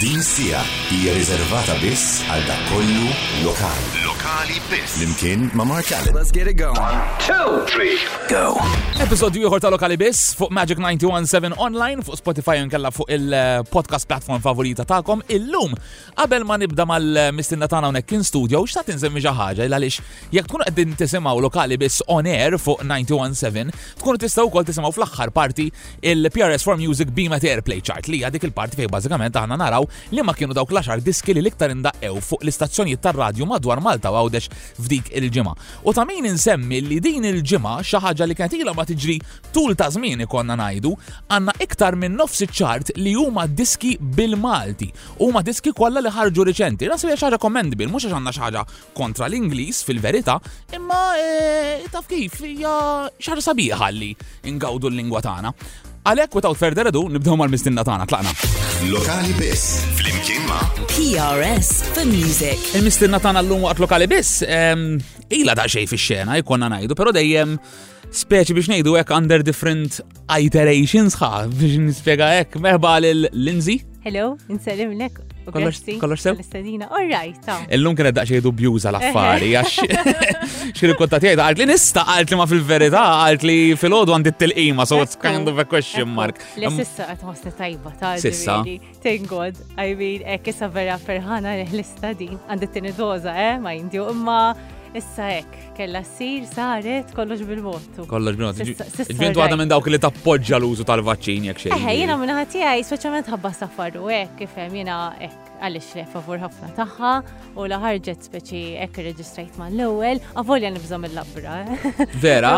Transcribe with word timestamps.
Din 0.00 0.20
sija 0.20 0.58
hija 0.92 1.12
riservata 1.16 1.72
biss 1.80 2.18
għal 2.28 2.42
dak 2.44 2.64
kollu 2.68 3.06
lokali. 3.46 4.02
Lokali 4.04 4.58
biss. 4.68 4.98
Limkien 5.00 5.46
ma' 5.56 5.64
Mark 5.64 5.88
Allen. 5.96 6.12
Let's 6.12 6.28
get 6.28 6.50
it 6.50 6.58
going. 6.58 6.76
One, 6.76 7.00
two, 7.24 7.64
three, 7.64 7.94
go. 8.28 8.60
Episodju 9.00 9.46
ieħor 9.48 9.62
ta' 9.64 9.70
Lokali 9.72 9.96
biss 9.96 10.34
fuq 10.36 10.52
Magic 10.52 10.82
917 10.82 11.56
online 11.56 12.04
fuq 12.04 12.20
Spotify 12.20 12.58
unkella 12.66 12.90
fuq 12.92 13.08
il-podcast 13.16 14.04
platform 14.10 14.42
favorita 14.44 14.84
tagħkom 14.90 15.22
illum. 15.38 15.72
Qabel 16.12 16.44
ma 16.44 16.58
nibda 16.60 16.84
mal-mistinna 16.90 17.64
tagħna 17.64 17.88
hawnhekk 17.88 18.18
in 18.18 18.28
studio 18.28 18.60
x'ta' 18.68 18.84
tinżem 18.90 19.16
miġa 19.16 19.32
ħagġa 19.40 19.70
il 19.70 19.78
għaliex 19.78 20.28
jekk 20.36 20.52
tkun 20.52 20.66
għeddin 20.68 20.92
tisimgħu 21.04 21.36
Lokali 21.46 21.80
biss 21.80 22.04
on 22.12 22.28
air 22.34 22.58
fuq 22.60 22.84
917 22.84 23.72
tkun 24.02 24.20
tistaw 24.26 24.44
wkoll 24.52 24.68
tisimgħu 24.68 24.92
fl-aħħar 24.98 25.32
parti 25.40 25.70
il-PRS 26.04 26.68
for 26.68 26.76
Music 26.84 27.16
beam 27.16 27.32
at 27.40 27.48
Airplay 27.48 27.80
Chart 27.80 28.12
li 28.12 28.20
hija 28.20 28.34
dik 28.36 28.44
il-parti 28.50 28.82
fej 28.84 28.92
bażikament 28.92 29.40
aħna 29.40 29.56
naraw 29.64 29.85
li 30.14 30.20
ma 30.24 30.34
kienu 30.34 30.54
dawk 30.56 30.70
l-10 30.74 31.00
diski 31.06 31.34
li 31.36 31.42
liktar 31.44 31.70
indaqqew 31.74 32.20
fuq 32.24 32.44
l 32.44 32.50
istazzjoni 32.50 32.96
tar-radju 33.00 33.46
madwar 33.48 33.80
Malta 33.82 34.10
għawdex 34.10 34.48
f'dik 34.80 35.10
il-ġimgħa. 35.20 35.54
U 35.86 35.92
ta' 35.94 36.04
min 36.08 36.26
insemmi 36.28 36.80
li 36.84 36.98
din 37.02 37.24
il-ġimgħa 37.28 37.74
xi 37.84 38.00
ħaġa 38.02 38.26
li 38.26 38.36
kienet 38.38 38.72
ma 38.76 38.84
tiġri 38.88 39.16
tul 39.54 39.74
ta' 39.76 39.90
żmien 39.94 40.24
ikonna 40.26 40.56
ngħidu, 40.58 40.92
għandna 41.30 41.54
iktar 41.64 41.96
minn 41.98 42.16
nofs 42.18 42.42
ċart 42.50 42.94
li 42.96 43.12
huma 43.14 43.46
diski 43.46 43.96
bil-Malti. 44.00 44.88
Huma 45.20 45.42
diski 45.46 45.72
kollha 45.76 46.02
li 46.02 46.10
ħarġu 46.12 46.46
riċenti. 46.48 46.88
Nasu 46.90 47.06
hija 47.08 47.18
xi 47.20 47.28
ħaġa 47.28 47.38
commendable, 47.42 47.86
mhux 47.90 48.06
għax 48.08 48.16
għandna 48.18 48.34
xi 48.34 48.42
ħaġa 48.44 48.62
kontra 48.96 49.28
l-Ingliż 49.28 49.82
fil-verità, 49.86 50.40
imma 50.74 51.02
eh, 51.20 51.86
taf 51.92 52.08
kif 52.10 52.40
hija 52.42 52.76
xi 53.18 53.34
ħaġa 53.34 53.46
sabiħa 53.50 53.90
li 53.96 54.12
ingawdu 54.50 54.90
l-lingwa 54.90 55.22
tagħna. 55.26 55.54
Għalhekk 56.06 56.38
without 56.38 56.58
further 56.58 56.86
ado 56.86 57.00
nibdew 57.10 57.34
mal-mistinna 57.40 57.82
tagħna 57.86 58.06
tlaqna. 58.06 58.30
Lokali 58.92 59.34
biss 59.40 59.72
flimkien 59.98 60.44
ma' 60.46 60.62
PRS 60.92 61.72
for 61.96 62.06
Music. 62.06 62.62
Il-mistinna 62.78 63.18
tagħna 63.18 63.42
l-lum 63.42 63.66
waqt 63.66 63.82
lokali 63.82 64.06
biss 64.12 64.44
ilha 64.46 65.56
da 65.58 65.66
xej 65.66 65.88
fix-xena 65.90 66.38
jkollna 66.44 66.70
najdu, 66.76 66.94
però 66.94 67.10
dejjem 67.16 67.56
speċi 68.14 68.54
biex 68.54 68.70
ngħidu 68.76 68.98
hekk 69.02 69.14
under 69.18 69.42
different 69.42 69.98
iterations 70.30 71.18
ħa 71.18 71.32
biex 71.58 71.82
nispjega 71.88 72.30
hekk 72.38 72.60
meħba 72.68 72.94
lil 73.02 73.26
Lindsay. 73.34 73.82
Hello, 74.06 74.36
insellim 74.46 74.94
lek 75.02 75.25
Kollox 75.52 76.20
sew? 76.20 76.32
L-istedina, 76.34 76.88
all 76.90 77.06
right. 77.06 77.38
Illum 77.70 77.94
l-affari, 77.96 79.52
għax 79.54 80.72
xiri 80.76 80.94
kontat 80.98 81.22
jgħid, 81.22 81.42
għalt 81.42 81.60
li 81.60 81.66
nista, 81.70 82.02
għalt 82.16 82.32
li 82.32 82.38
ma 82.40 82.46
fil-verità, 82.50 83.02
għalt 83.26 83.46
li 83.46 83.56
fil-ħodu 83.78 84.14
għandi 84.16 84.32
t-tilqima, 84.34 84.86
so 84.86 84.98
it's 85.04 85.16
kind 85.20 85.48
of 85.48 85.60
a 85.62 85.64
question 85.64 86.10
mark. 86.14 86.40
Le 86.58 86.70
um, 86.70 86.76
sissa 86.80 87.06
għat 87.12 87.22
mosta 87.28 87.52
tajba, 87.58 87.94
ta' 88.00 88.14
Sissa. 88.22 88.60
Thank 89.04 89.28
God, 89.30 89.58
I 89.78 89.94
mean, 89.94 90.26
eh, 90.26 90.40
kisa 90.42 90.68
vera 90.72 90.98
ferħana 90.98 91.54
l-istadin, 91.68 92.38
għandi 92.50 92.70
t-tini 92.72 92.94
doza, 92.98 93.36
eh, 93.50 93.54
ma 93.62 93.76
jindi, 93.76 94.02
imma 94.10 94.40
issa 94.98 95.30
ek 95.38 95.65
kella 95.76 96.02
sir 96.18 96.44
saret 96.56 97.08
kollox 97.18 97.40
bil 97.50 97.60
votu 97.68 98.06
Kollox 98.08 98.38
bil-vot. 98.40 99.02
Ġvintu 99.12 99.44
għadha 99.44 99.58
minn 99.60 99.72
dawk 99.72 99.90
li 99.92 100.00
tappoġġa 100.02 100.60
l-użu 100.60 100.86
tal-vaċċin 100.88 101.50
jek 101.50 101.62
xejn. 101.66 101.76
Eħe, 101.76 101.96
jena 102.00 102.16
minn 102.20 102.32
għati 102.36 102.64
għaj, 102.64 102.84
soċament 102.92 103.30
għabba 103.32 103.52
safarru, 103.56 104.06
ek, 104.22 104.34
kifem, 104.40 104.76
jena 104.82 104.98
ek 105.26 105.42
għalix 105.56 105.92
li 105.96 106.02
favur 106.12 106.36
ħafna 106.42 106.66
taħħa 106.76 107.10
u 107.56 107.66
laħarġet 107.72 108.26
speċi 108.28 108.58
ek 108.84 108.98
reġistrajt 109.06 109.54
man 109.56 109.72
l-ewel, 109.72 110.20
għavolja 110.36 110.70
nibżom 110.74 111.06
il-labra. 111.08 111.56
Vera? 112.20 112.50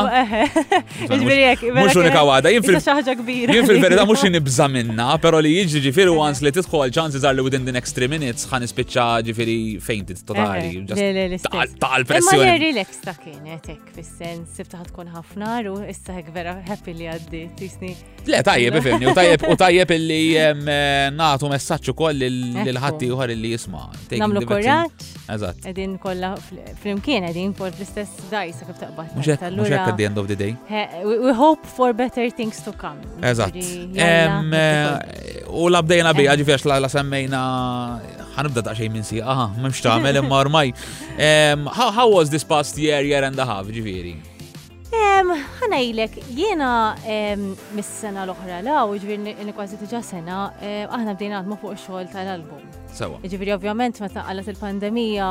Ġbiri 1.06 1.44
ek. 1.52 1.62
Mux 1.78 1.94
unika 2.02 2.24
għada, 2.26 2.52
jien 2.52 3.70
fil-verita 3.70 4.06
mux 4.08 4.24
nibżom 4.34 4.74
minna, 4.78 5.12
pero 5.22 5.42
li 5.42 5.54
jġi 5.62 5.84
ġifiri 5.88 6.14
għans 6.26 6.42
li 6.46 6.54
għal 6.54 6.92
ċansi 6.98 7.22
zar 7.24 7.38
li 7.38 7.46
within 7.46 7.66
the 7.66 7.74
next 7.78 7.98
3 7.98 8.10
minutes 8.16 8.50
ħan 8.50 8.66
ispiċċa 8.66 9.06
ġifiri 9.30 9.58
fejntit 9.86 10.26
totali. 10.28 10.84
Ta' 11.38 11.96
l 12.00 12.10
pressjoni. 12.10 12.84
Ma 13.07 13.07
ta' 13.08 13.14
kienet 13.22 13.64
hekk 13.70 13.86
fis-sens 13.94 14.56
sibta 14.58 14.82
tkun 14.84 15.08
ħafna 15.08 15.52
u 15.70 15.76
issa 15.88 16.12
hekk 16.18 16.28
vera 16.34 16.52
happy 16.66 16.92
li 16.98 17.06
għaddi 17.08 17.40
tisni. 17.56 17.92
Le 18.28 18.40
tajjeb 18.44 18.74
ifimni 18.82 19.08
u 19.08 19.14
tajjeb 19.16 19.44
u 19.48 19.56
tajjeb 19.62 19.92
illi 19.96 20.18
eh, 20.42 21.08
nagħtu 21.16 21.48
messaġġ 21.54 21.92
ukoll 21.94 22.20
lil 22.20 22.80
ħatti 22.82 23.08
uħar 23.14 23.32
illi 23.36 23.54
jisma'. 23.54 23.86
Namlu 24.20 24.42
kuraġġ. 24.44 25.08
edin 25.24 25.64
Qegħdin 25.64 25.96
kollha 26.02 26.32
flimkien 26.82 27.28
edin, 27.30 27.54
for 27.56 27.70
l-istess 27.72 28.28
dajsa 28.32 28.68
kif 28.68 28.80
taqbad. 28.82 29.16
Mhux 29.16 29.32
hekk 29.40 29.88
at 29.88 29.96
the 30.02 30.10
end 30.10 30.20
of 30.24 30.28
the 30.28 30.36
day. 30.44 30.52
We 31.06 31.32
hope 31.40 31.64
for 31.78 31.94
better 31.96 32.28
things 32.28 32.60
to 32.68 32.76
come. 32.76 33.00
Eżatt. 33.22 33.56
Eh, 33.56 35.42
u 35.56 35.68
la 35.72 35.80
bdejna 35.86 36.12
bija 36.18 36.36
ġifier 36.40 36.74
la 36.82 36.92
semmejna 36.92 37.44
ħanibda 38.38 38.64
ta' 38.64 38.78
xejn 38.78 38.92
minn 38.94 39.06
si, 39.06 39.20
aha, 39.20 39.48
m'hemmx 39.56 39.84
għamel 39.90 40.20
imma 40.22 40.38
ormai. 40.44 40.66
How 41.98 42.08
was 42.12 42.30
this 42.30 42.44
past 42.44 42.78
year, 42.78 43.02
year 43.02 43.24
and 43.26 43.38
a 43.38 43.46
half, 43.46 43.66
ġifieri? 43.70 44.16
ħanajlek, 45.58 46.14
jiena 46.32 46.68
mis-sena 47.76 48.22
l-oħra 48.24 48.60
la, 48.64 48.84
u 48.88 48.94
ġviri 48.96 49.34
li 49.44 49.54
kważi 49.54 49.76
tiġa 49.80 49.98
sena, 50.06 50.36
aħna 50.88 51.12
bdejna 51.18 51.40
għadmu 51.42 51.58
fuq 51.60 51.74
xogħol 51.82 52.06
tal-album. 52.14 52.62
Ġifiri, 52.88 53.52
ovvjament, 53.56 53.98
ovvjament 53.98 54.00
meta 54.06 54.24
qalet 54.28 54.50
il-pandemija 54.54 55.28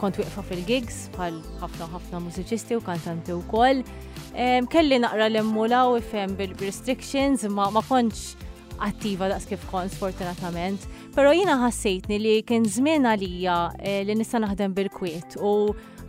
kont 0.00 0.18
wieqfa 0.22 0.46
fil-gigs 0.48 1.04
bħal 1.14 1.36
ħafna 1.60 1.90
ħafna 1.92 2.22
mużiċisti 2.26 2.80
u 2.80 2.82
kantanti 2.88 3.36
wkoll. 3.36 3.84
Kelli 4.72 4.98
naqra 5.04 5.28
l-emmula 5.30 5.84
u 5.92 6.00
ifhem 6.00 6.34
bil-restrictions 6.40 7.46
ma 7.54 7.68
kontx 7.92 8.34
attiva 8.82 9.28
daqs 9.30 9.44
kif 9.52 9.62
kont 9.70 9.92
sfortunatament. 9.94 10.82
Pero 11.14 11.30
jina 11.30 11.54
ħassejtni 11.62 12.16
li 12.18 12.32
kien 12.46 12.64
żmien 12.66 13.06
għalija 13.06 13.56
eh, 13.78 14.00
li 14.06 14.16
nista' 14.18 14.40
naħdem 14.42 14.72
bil-kwiet 14.74 15.38
u 15.46 15.52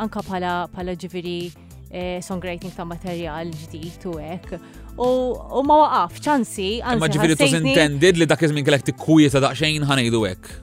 anka 0.02 0.24
pala, 0.26 0.56
pala 0.74 0.96
ġiviri 0.98 1.38
eh, 1.52 2.18
songwriting 2.26 2.74
ta' 2.74 2.88
materjal 2.90 3.52
ġdid 3.62 4.08
u 4.10 4.16
hekk. 4.18 4.56
U 4.96 5.62
ma 5.68 5.78
waqaf, 5.84 6.18
ċansi. 6.26 6.70
Ma 7.00 7.10
ġiviri 7.12 7.38
tu 7.38 7.50
intended 7.52 8.18
li 8.18 8.26
dak 8.30 8.42
iż-żmien 8.48 8.66
kellek 8.66 8.88
tikkujiet 8.90 9.36
ta' 9.38 9.44
daqsxejn 9.46 9.86
ħanejdu 9.92 10.26
hekk. 10.32 10.56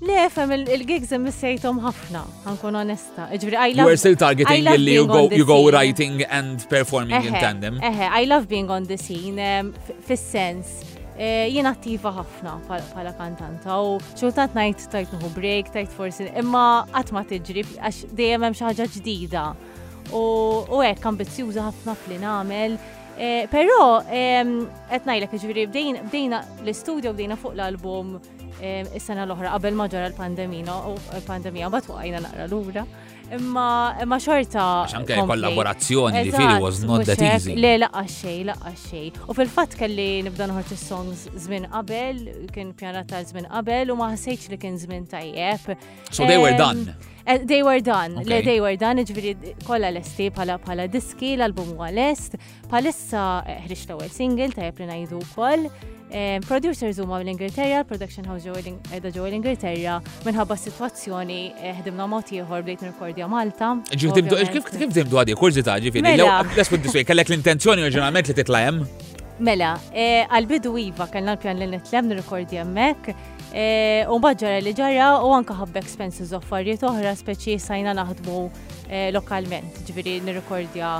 Le, 0.00 0.24
fem 0.32 0.48
il-gigs 0.54 1.10
sejtom 1.36 1.76
ħafna, 1.84 2.22
ħankun 2.46 2.78
onesta. 2.80 3.26
Ġifiri, 3.34 3.56
I 3.60 3.74
love... 3.76 3.84
You 3.84 3.92
are 3.94 4.00
still 4.00 4.16
targeting 4.16 4.64
li 4.78 4.94
you 4.96 5.04
go, 5.06 5.28
you 5.28 5.44
go 5.44 5.58
writing 5.70 6.22
and 6.24 6.64
performing 6.70 7.20
in 7.28 7.36
tandem. 7.36 7.76
Eħe, 7.84 8.08
I 8.08 8.24
love 8.26 8.48
being 8.48 8.70
on 8.72 8.88
the 8.88 8.96
scene, 8.96 9.70
fis-sens 10.08 10.80
Eh, 11.20 11.50
jien 11.52 11.66
attiva 11.68 12.08
ħafna 12.16 12.52
bħala 12.64 13.10
kantanta 13.18 13.74
u 13.84 13.98
xultant 14.14 14.54
najt 14.56 14.86
tajt 14.88 15.10
nuhu 15.18 15.28
break, 15.36 15.68
tajt 15.74 15.92
forsi, 15.92 16.30
imma 16.40 16.86
għatma 16.96 17.26
tiġri 17.28 17.64
għax 17.76 18.14
dejjem 18.16 18.46
hemm 18.46 18.56
xi 18.56 18.64
ħaġa 18.64 18.86
ġdida. 18.94 19.42
U 20.16 20.78
hekk 20.80 21.08
ambizzjuża 21.10 21.66
ħafna 21.66 21.96
fli 22.00 22.16
nagħmel. 22.24 22.78
Eh, 23.20 23.44
però 23.52 24.00
ehm, 24.08 24.62
qed 24.88 25.04
ngħidlek 25.04 25.36
jiġifieri 25.36 25.66
bdejna 26.08 26.40
l-istudju 26.62 27.12
bdejna 27.12 27.36
fuq 27.36 27.52
l-album 27.52 28.16
ehm, 28.62 28.88
is-sena 28.96 29.26
l-oħra 29.28 29.52
qabel 29.58 29.76
ma 29.76 29.90
ġara 29.92 30.08
l-pandemija 30.14 30.78
u 30.88 30.96
l 30.96 31.20
pandemija 31.28 31.68
batwaqajna 31.76 32.24
naqra 32.30 32.48
lura 32.48 32.86
imma 33.34 33.94
imma 34.02 34.18
xorta. 34.18 34.86
Xanke 34.88 35.14
kollaborazzjoni, 35.16 36.24
fili 36.32 36.54
was 36.62 36.82
not 36.84 37.04
that 37.06 37.20
easy. 37.22 37.54
Le, 37.54 37.76
laqqa 37.82 38.02
xej, 38.10 38.38
laqqa 38.50 38.72
xej. 38.76 39.10
U 39.30 39.34
fil-fat 39.36 39.76
kelli 39.78 40.22
nibda 40.26 40.48
s 40.70 40.76
songs 40.82 41.28
zmin 41.44 41.64
qabel, 41.72 42.18
kien 42.54 42.72
pjanata 42.74 43.22
zmin 43.28 43.46
qabel, 43.52 43.92
u 43.92 43.96
ma 43.98 44.10
ħsejċ 44.14 44.50
li 44.54 44.58
kien 44.58 44.76
zmin 44.78 45.06
tajjeb. 45.06 45.76
So 46.10 46.26
they 46.26 46.38
were 46.38 46.56
done. 46.58 46.94
Eh, 47.26 47.38
they 47.46 47.62
were 47.62 47.80
done, 47.80 48.16
okay. 48.18 48.28
le 48.30 48.42
they 48.42 48.58
were 48.64 48.76
done, 48.80 49.04
iġviri 49.04 49.34
kolla 49.66 49.90
l-esti 49.92 50.30
pala 50.34 50.56
pala 50.58 50.88
diski, 50.90 51.34
l-album 51.36 51.76
għal-est, 51.76 52.38
palissa 52.72 53.44
eh, 53.44 53.58
ħriċ 53.66 53.84
l-ewel 53.90 54.10
single, 54.10 54.48
ta' 54.56 54.72
li 54.80 54.88
najdu 54.88 55.18
kol, 55.36 55.68
Eh, 56.12 56.40
producers 56.44 56.98
huma 56.98 57.20
l-Ingilterra, 57.22 57.84
production 57.86 58.24
house 58.26 58.42
ġo 58.42 59.10
ġo 59.14 59.22
l-Ingilterra, 59.30 59.98
minħabba 60.26 60.56
s-sitwazzjoni 60.58 61.40
eh, 61.62 61.70
ħdimna 61.78 62.08
mod 62.10 62.32
ieħor 62.34 62.64
bdejt 62.66 62.82
nirkordja 62.82 63.28
Malta. 63.30 63.68
Kif 63.94 64.66
kif 64.66 64.90
timdu 64.98 65.20
għadi 65.22 65.36
kurzita 65.38 65.76
ġifieri? 65.80 66.16
L-aspet 66.18 66.80
mela. 66.80 66.86
diswej, 66.88 67.06
kellek 67.06 67.30
l-intenzjoni 67.30 67.86
oriġinalment 67.86 68.26
li 68.32 68.36
titla' 68.40 68.64
hemm? 68.64 68.80
Mela, 69.40 69.76
eh, 69.94 70.26
għal-bidu 70.26 70.74
iva 70.88 71.06
kellna 71.12 71.36
l-pjan 71.38 71.62
li 71.62 71.70
nitlem 71.76 72.10
nirkordja 72.10 72.64
hemmhekk. 72.66 73.14
U 74.10 74.16
bħadġara 74.22 74.58
li 74.62 74.70
ġara 74.78 75.06
u 75.26 75.30
anke 75.34 75.54
ħabba 75.58 75.80
expenses 75.82 76.34
affarijiet 76.36 76.84
oħra 76.86 77.14
speċi 77.18 77.56
sajna 77.58 77.94
naħdmu 78.02 78.36
lokalment, 79.16 79.80
ġviri 79.88 80.18
nirrekordja 80.26 80.90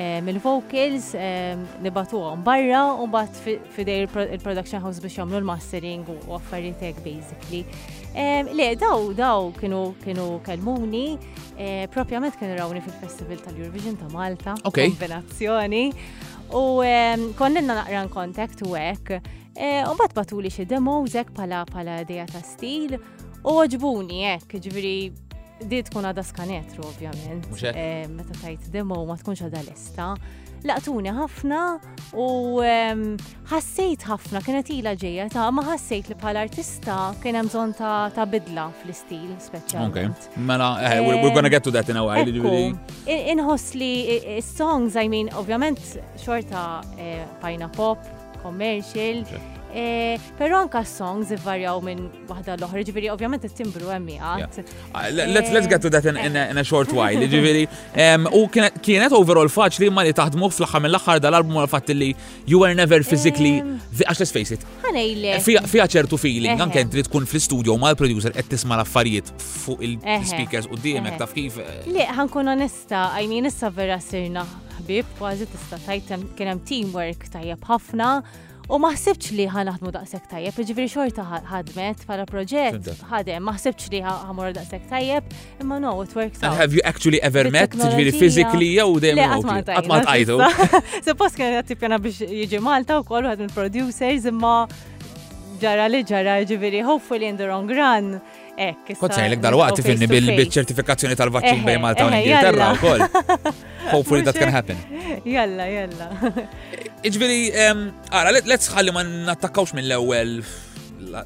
Eh, 0.00 0.20
mill-vocals 0.22 1.14
eh, 1.18 1.58
nibatuhom 1.82 2.38
barra 2.46 2.84
u 3.02 3.08
mbagħad 3.10 3.64
fidej 3.74 4.04
il-production 4.04 4.78
house 4.84 5.02
biex 5.02 5.16
jagħmlu 5.18 5.40
l-mastering 5.40 6.04
u 6.12 6.36
affarijiet 6.36 6.84
hekk 6.86 7.00
basically. 7.02 7.64
Eh, 8.14 8.44
le, 8.54 8.68
daw, 8.78 9.08
daw 9.18 9.48
kienu 9.58 9.80
kienu 10.06 10.26
kelmuni, 10.46 11.02
propjament 11.98 12.38
kienu 12.38 12.54
rawni 12.60 12.78
fil-Festival 12.86 13.42
tal-Eurovision 13.48 13.98
ta' 13.98 14.06
Malta, 14.14 14.54
kombinazzjoni. 14.70 15.82
U 16.54 16.64
konnenna 17.40 17.80
naqra 17.82 18.04
n-kontakt 18.06 18.62
u 18.68 18.76
hekk. 18.78 19.16
U 19.58 19.96
bat 19.98 20.14
batuli 20.14 20.54
xi 20.54 20.62
demo, 20.70 21.00
hekk 21.10 21.34
pala 21.34 21.64
pala 21.66 22.04
dejja 22.06 22.30
ta' 22.30 22.44
stil 22.46 22.94
u 23.02 23.58
oġbuni 23.66 24.22
hekk, 24.30 24.60
ġifieri 24.62 24.96
di 25.62 25.80
tkun 25.86 26.06
għada 26.08 26.22
skanetru, 26.26 26.84
ovvjament. 26.88 27.48
Eh, 27.74 28.04
meta 28.10 28.34
tajt 28.42 28.68
demo 28.72 29.02
ma 29.08 29.16
tkunx 29.18 29.42
għada 29.46 29.62
lista. 29.66 30.12
Laqtuni 30.66 31.12
ħafna 31.14 31.58
u 32.18 32.24
ehm, 32.66 33.02
ħassejt 33.50 34.08
ħafna, 34.08 34.40
kienet 34.42 34.70
ila 34.74 34.92
ġeja 34.98 35.28
ta' 35.30 35.44
ma 35.54 35.62
ħassejt 35.68 36.08
li 36.12 36.16
bħal 36.18 36.40
artista 36.40 36.96
kien 37.22 37.36
hemm 37.38 37.46
bżonn 37.46 37.74
ta' 37.78 38.24
bidla 38.30 38.64
fl-istil 38.80 39.36
speċjal. 39.44 39.86
Okay. 39.92 40.08
Mela, 40.48 40.72
eh, 40.82 40.98
we're 41.04 41.30
gonna 41.36 41.50
get 41.52 41.62
to 41.62 41.70
that 41.74 41.88
in 41.92 41.96
a 42.00 42.02
while. 42.02 42.26
Inħoss 43.06 43.76
li 43.78 44.18
songs, 44.42 44.96
I 44.98 45.06
mean, 45.08 45.30
ovvjament 45.38 45.78
xorta 46.24 46.80
pajna 47.40 47.70
eh, 47.70 47.76
pop, 47.78 48.02
commercial. 48.42 49.22
E, 49.74 50.18
Pero 50.38 50.56
anka 50.64 50.80
songs 50.82 51.28
varjaw 51.44 51.80
minn 51.84 52.06
wahda 52.28 52.54
l-oħra, 52.56 52.82
ġiviri, 52.88 53.10
ovvjament 53.12 53.42
t-timbru 53.44 53.90
għemmi 53.92 54.14
għat. 54.16 54.60
E, 54.62 54.84
ah, 54.96 55.08
let's 55.12 55.66
get 55.68 55.82
to 55.82 55.90
that 55.90 56.06
in, 56.08 56.16
in, 56.16 56.36
a, 56.36 56.46
in 56.48 56.56
a 56.56 56.64
short 56.64 56.90
while, 56.96 57.26
ġiviri. 57.34 57.66
U 58.32 58.46
kienet 58.48 59.12
overall 59.12 59.50
faċli 59.52 59.90
ma 59.92 60.06
li 60.08 60.14
taħdmu 60.16 60.48
fl 60.56 60.64
ħam 60.72 60.88
l-axar 60.88 61.20
dal-album 61.20 61.60
l-fat 61.64 61.92
li 61.92 62.14
you 62.48 62.62
were 62.62 62.72
never 62.74 63.02
physically, 63.04 63.58
għax 63.92 64.24
let's 64.24 64.32
face 64.32 64.56
it. 64.56 64.64
Għanejle. 64.88 65.36
Fija 65.44 65.86
ċertu 65.98 66.16
feeling, 66.16 66.64
anke 66.64 66.86
li 66.88 67.04
tkun 67.10 67.28
fl-studio 67.28 67.76
ma 67.78 67.92
l-producer 67.92 68.32
qed 68.38 68.48
tisma 68.54 68.78
l-affarijiet 68.80 69.34
fuq 69.36 69.84
il-speakers 69.84 70.70
u 70.72 70.80
d-diemek 70.80 71.20
taf 71.20 71.36
kif. 71.36 71.60
Eh. 71.60 71.84
Le, 71.92 72.08
ħankun 72.22 72.54
onesta, 72.56 73.10
għajni 73.18 73.44
nissa 73.50 73.68
vera 73.70 74.00
sirna 74.00 74.46
ħbib, 74.80 75.14
kważi 75.20 75.48
tista 75.52 75.76
tajtem 75.84 76.30
kienem 76.40 76.64
teamwork 76.64 77.28
tajjeb 77.34 77.68
ħafna. 77.68 78.14
U 78.68 78.76
maħsibx 78.76 79.32
li 79.32 79.46
ħanaħdmu 79.48 79.90
daqshekk 79.96 80.28
tajjeb, 80.28 80.56
ġifri 80.68 80.84
xorta 80.92 81.22
ħadmet 81.48 82.02
bħala 82.04 82.26
proġett, 82.28 82.90
ħadem, 83.08 83.46
maħsibx 83.48 83.88
li 83.94 84.02
ħamur 84.04 84.50
daqshekk 84.58 84.90
tajjeb, 84.90 85.30
imma 85.64 85.78
no, 85.80 85.94
it 86.04 86.12
works 86.14 86.36
out. 86.42 86.50
And 86.50 86.60
have 86.60 86.74
you 86.76 86.84
actually 86.84 87.20
ever 87.24 87.48
met, 87.50 87.72
ġifieri 87.72 88.12
physically 88.18 88.68
jew 88.74 88.98
dejjem 89.00 89.40
għatma 89.46 90.02
tajtu. 90.10 90.36
Suppost 91.08 91.40
kien 91.40 91.54
qed 91.56 91.70
tippjana 91.72 91.96
biex 91.96 92.28
jiġi 92.28 92.60
Malta 92.66 92.98
wkoll 93.00 93.30
waħed 93.30 93.46
mill-producers 93.46 94.28
imma 94.28 94.52
ġara 95.64 95.88
li 95.90 96.02
ġara 96.12 96.36
ġifieri 96.52 96.84
hopefully 96.90 97.32
in 97.32 97.40
the 97.40 97.48
wrong 97.48 97.72
run. 97.80 98.18
Ek. 98.58 98.96
Kont 98.98 99.14
sejlek 99.14 99.38
dal-waqt 99.40 99.78
tifilni 99.78 100.08
bil-ċertifikazzjoni 100.10 101.14
tal-vaċċin 101.20 101.60
eh, 101.62 101.66
bej 101.68 101.76
eh, 101.78 101.82
Malta 101.84 102.06
u 102.08 102.10
eh, 102.10 102.26
Ingilterra 102.26 102.72
u 102.74 102.80
koll. 102.82 103.04
Hopefully 103.92 104.24
that 104.26 104.34
can 104.36 104.50
happen. 104.52 104.80
Jalla, 105.24 105.68
jalla. 105.70 106.10
Iġviri, 107.06 107.38
għara, 107.54 108.34
let's 108.50 108.72
ħalli 108.74 108.92
ma 108.96 109.06
nattakkawx 109.06 109.76
mill-ewel 109.78 110.40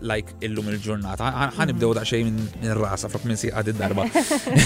like 0.00 0.32
illum 0.44 0.68
il-ġurnata, 0.74 1.28
mhm. 1.30 1.54
ħanibdew 1.58 1.92
daqxej 1.98 2.26
minn 2.26 2.74
rasa 2.78 3.10
flok 3.12 3.26
minn 3.28 3.38
siqat 3.40 3.72
id-darba. 3.72 4.06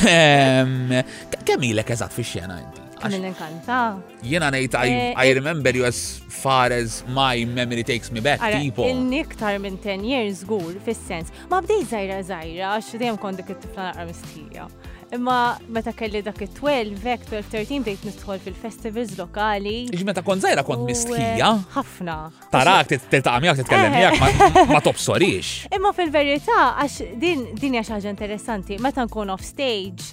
Ehm, 0.06 0.98
Kemm 1.46 1.62
ilek 1.70 1.92
fi 2.16 2.22
xena 2.24 2.58
inti? 2.62 2.82
mill 3.06 3.34
kanta. 3.38 3.78
Jena 4.24 4.48
nejt, 4.50 4.74
I 4.74 4.88
eh, 4.90 5.14
eh, 5.20 5.32
remember 5.34 5.70
you 5.76 5.84
as 5.84 6.20
far 6.28 6.72
as 6.72 7.04
my 7.06 7.44
memory 7.44 7.84
takes 7.84 8.10
me 8.10 8.20
back, 8.20 8.40
tipo. 8.40 8.88
Il-niktar 8.88 9.58
minn 9.60 9.76
10 9.76 10.02
years 10.04 10.42
gur, 10.44 10.74
fis-sens. 10.84 11.28
Ma 11.50 11.60
bdej 11.62 11.84
zaħira 11.92 12.18
zaħira, 12.26 12.72
għax 12.80 12.98
dejjem 12.98 13.18
kondi 13.22 13.44
dik 13.44 13.54
it 13.54 13.68
naqra 13.76 14.06
mistija. 14.08 14.66
Imma 15.12 15.54
meta 15.70 15.92
kelli 15.94 16.18
dak 16.22 16.40
it-12, 16.42 16.96
vek 17.04 17.28
12-13 17.30 17.82
bdejt 17.84 18.06
nidħol 18.08 18.40
fil-festivals 18.42 19.12
lokali. 19.20 19.84
Iġ 19.94 20.02
meta 20.08 20.22
kont 20.26 20.42
zaħira 20.42 20.64
kont 20.66 20.82
mistħija. 20.88 21.46
Eh, 21.46 21.64
ħafna. 21.76 22.16
Tarak, 22.50 22.90
tiltaqam 23.12 23.46
jak, 23.46 23.60
titkellem 23.62 23.94
jak, 24.00 24.18
eh. 24.18 24.58
ma 24.74 24.80
tobsorix. 24.82 25.68
Imma 25.70 25.92
fil-verità, 25.94 26.72
għax 26.82 26.98
din 27.22 27.46
din 27.54 27.78
hija 27.78 27.84
ħaġa 27.92 28.10
interessanti, 28.16 28.80
meta 28.82 29.06
nkun 29.06 29.30
off 29.30 29.46
stage, 29.46 30.10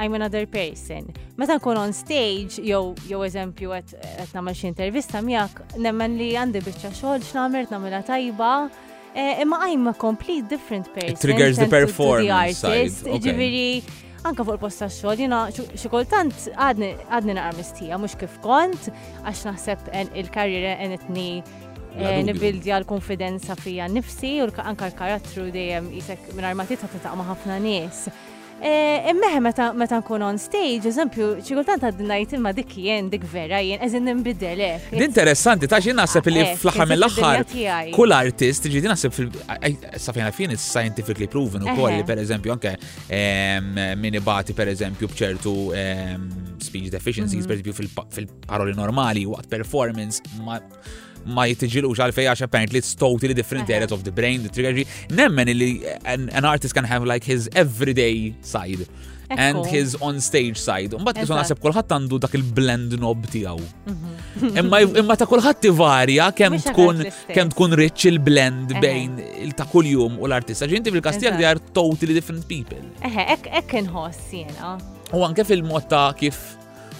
I'm 0.00 0.16
another 0.16 0.46
person. 0.48 1.10
Meta 1.36 1.58
nkun 1.60 1.76
on 1.84 1.92
stage, 1.92 2.64
jew 2.64 2.94
jew 3.12 3.20
eżempju 3.28 3.76
qed 3.76 3.96
nagħmel 4.32 4.56
xi 4.56 4.70
intervista 4.72 5.20
miegħek, 5.20 5.76
nemmen 5.84 6.16
li 6.16 6.30
għandi 6.40 6.64
biċċa 6.64 6.94
xogħol 6.96 7.26
x'nagħmel 7.28 7.68
nagħmilha 7.74 8.02
tajba. 8.08 8.54
Eh, 9.12 9.42
imma 9.42 9.58
I'm 9.68 9.90
a 9.90 9.96
complete 10.00 10.48
different 10.48 10.88
person. 10.94 11.12
It 11.18 11.28
triggers 11.28 11.58
the 11.60 11.66
performance. 11.68 12.62
Ġifieri, 13.04 13.82
anka 14.28 14.44
fuq 14.44 14.56
il-posta 14.58 14.88
xogħol 14.92 15.20
jiena 15.22 15.38
xi 15.52 15.90
kultant 15.92 16.48
għadni 16.58 17.34
naqra 17.38 17.54
mistija 17.56 17.98
mhux 18.00 18.16
kif 18.20 18.36
kont 18.44 18.90
għax 18.90 19.44
naħseb 19.48 19.88
il-karriera 20.22 20.74
enetni 20.86 21.28
eh, 21.40 22.20
nibildja 22.28 22.80
l-konfidenza 22.82 23.56
fija 23.60 23.88
nifsi 23.88 24.36
u 24.44 24.50
anka 24.50 24.90
l-karattru 24.90 25.48
dejjem 25.54 25.88
jisek 25.98 26.32
minn 26.36 26.50
armati 26.52 26.76
ta' 26.82 26.90
titaq 26.92 27.16
ma' 27.18 27.30
ħafna 27.32 27.60
nies. 27.64 28.04
Eh, 28.60 29.06
Immeħe 29.08 29.38
meta 29.40 29.66
meta 29.72 29.96
nkun 30.02 30.20
on 30.22 30.36
stage, 30.38 30.84
eżempju, 30.90 31.30
kultant 31.48 31.82
għad 31.86 32.02
najt 32.04 32.34
imma 32.36 32.50
dik 32.52 32.74
jien, 32.82 33.06
dik 33.08 33.22
vera 33.32 33.62
jien, 33.64 33.80
eżin 33.86 34.04
nbiddelek. 34.18 34.90
Interessanti, 35.00 35.68
ta' 35.70 35.78
xi 35.80 35.94
nasib 35.96 36.28
li 36.28 36.42
eh, 36.44 36.52
fl-axar 36.60 36.90
mill-axar. 36.92 37.56
Kull 37.96 38.12
artist, 38.18 38.68
ġidi 38.68 38.90
nasib 38.92 39.16
fil-safjana 39.16 40.34
fin 40.36 40.52
scientifically 40.60 41.30
proven 41.32 41.64
u 41.64 41.72
koll 41.72 41.96
li 41.96 42.04
per 42.04 42.20
eżempju 42.20 42.52
anke 42.58 42.74
minibati 43.96 44.52
per 44.52 44.68
eżempju 44.74 45.08
bċertu 45.08 45.54
speech 46.60 46.92
deficiencies, 46.98 47.40
mhm. 47.40 47.48
per 47.48 47.62
eżempju 47.62 48.12
fil-paroli 48.20 48.76
normali, 48.76 49.24
waqt 49.32 49.48
performance, 49.48 50.20
ma 51.28 51.44
jittiġilux 51.50 52.00
għalfej 52.00 52.28
għax 52.30 52.46
apparently 52.46 52.80
it's 52.80 52.94
totally 52.98 53.34
different 53.36 53.68
areas 53.70 53.92
of 53.92 54.04
the 54.06 54.12
brain, 54.12 54.42
the 54.42 54.48
trigger. 54.50 54.84
Nemmen 55.10 55.48
illi 55.52 55.70
an 56.04 56.44
artist 56.44 56.74
can 56.74 56.84
have 56.84 57.04
like 57.04 57.24
his 57.24 57.48
everyday 57.54 58.34
side 58.42 58.86
and 59.30 59.66
his 59.66 59.94
on 60.00 60.20
stage 60.20 60.58
side. 60.58 60.90
Mbagħad 60.96 61.20
kisu 61.22 61.36
naħseb 61.36 61.60
kulħadd 61.62 61.92
għandu 61.96 62.18
dak 62.24 62.34
il-blend 62.38 62.96
knob 62.98 63.28
tiegħu. 63.32 63.66
Mhm. 63.92 64.72
Imma 65.00 65.16
ta' 65.20 65.28
kulħadd 65.30 65.68
varja 65.78 66.30
kemm 66.36 66.58
tkun 66.70 67.04
kemm 67.34 67.52
tkun 67.54 67.76
rich 67.78 68.08
il-blend 68.10 68.74
bejn 68.82 69.20
il 69.44 69.52
ta' 69.58 69.68
kuljum 69.74 70.18
u 70.18 70.26
l-artista. 70.30 70.68
Ġinti 70.70 70.94
fil 70.94 71.04
kastijak 71.04 71.36
di 71.38 71.44
they 71.44 71.50
are 71.52 71.62
totally 71.76 72.16
different 72.16 72.46
people. 72.48 72.82
Eħe, 73.06 73.28
hekk 73.36 73.78
inħoss 73.84 74.30
jiena. 74.32 74.78
U 75.14 75.22
anke 75.26 75.42
fil-mod 75.46 75.86
ta' 75.90 76.08
kif 76.18 76.38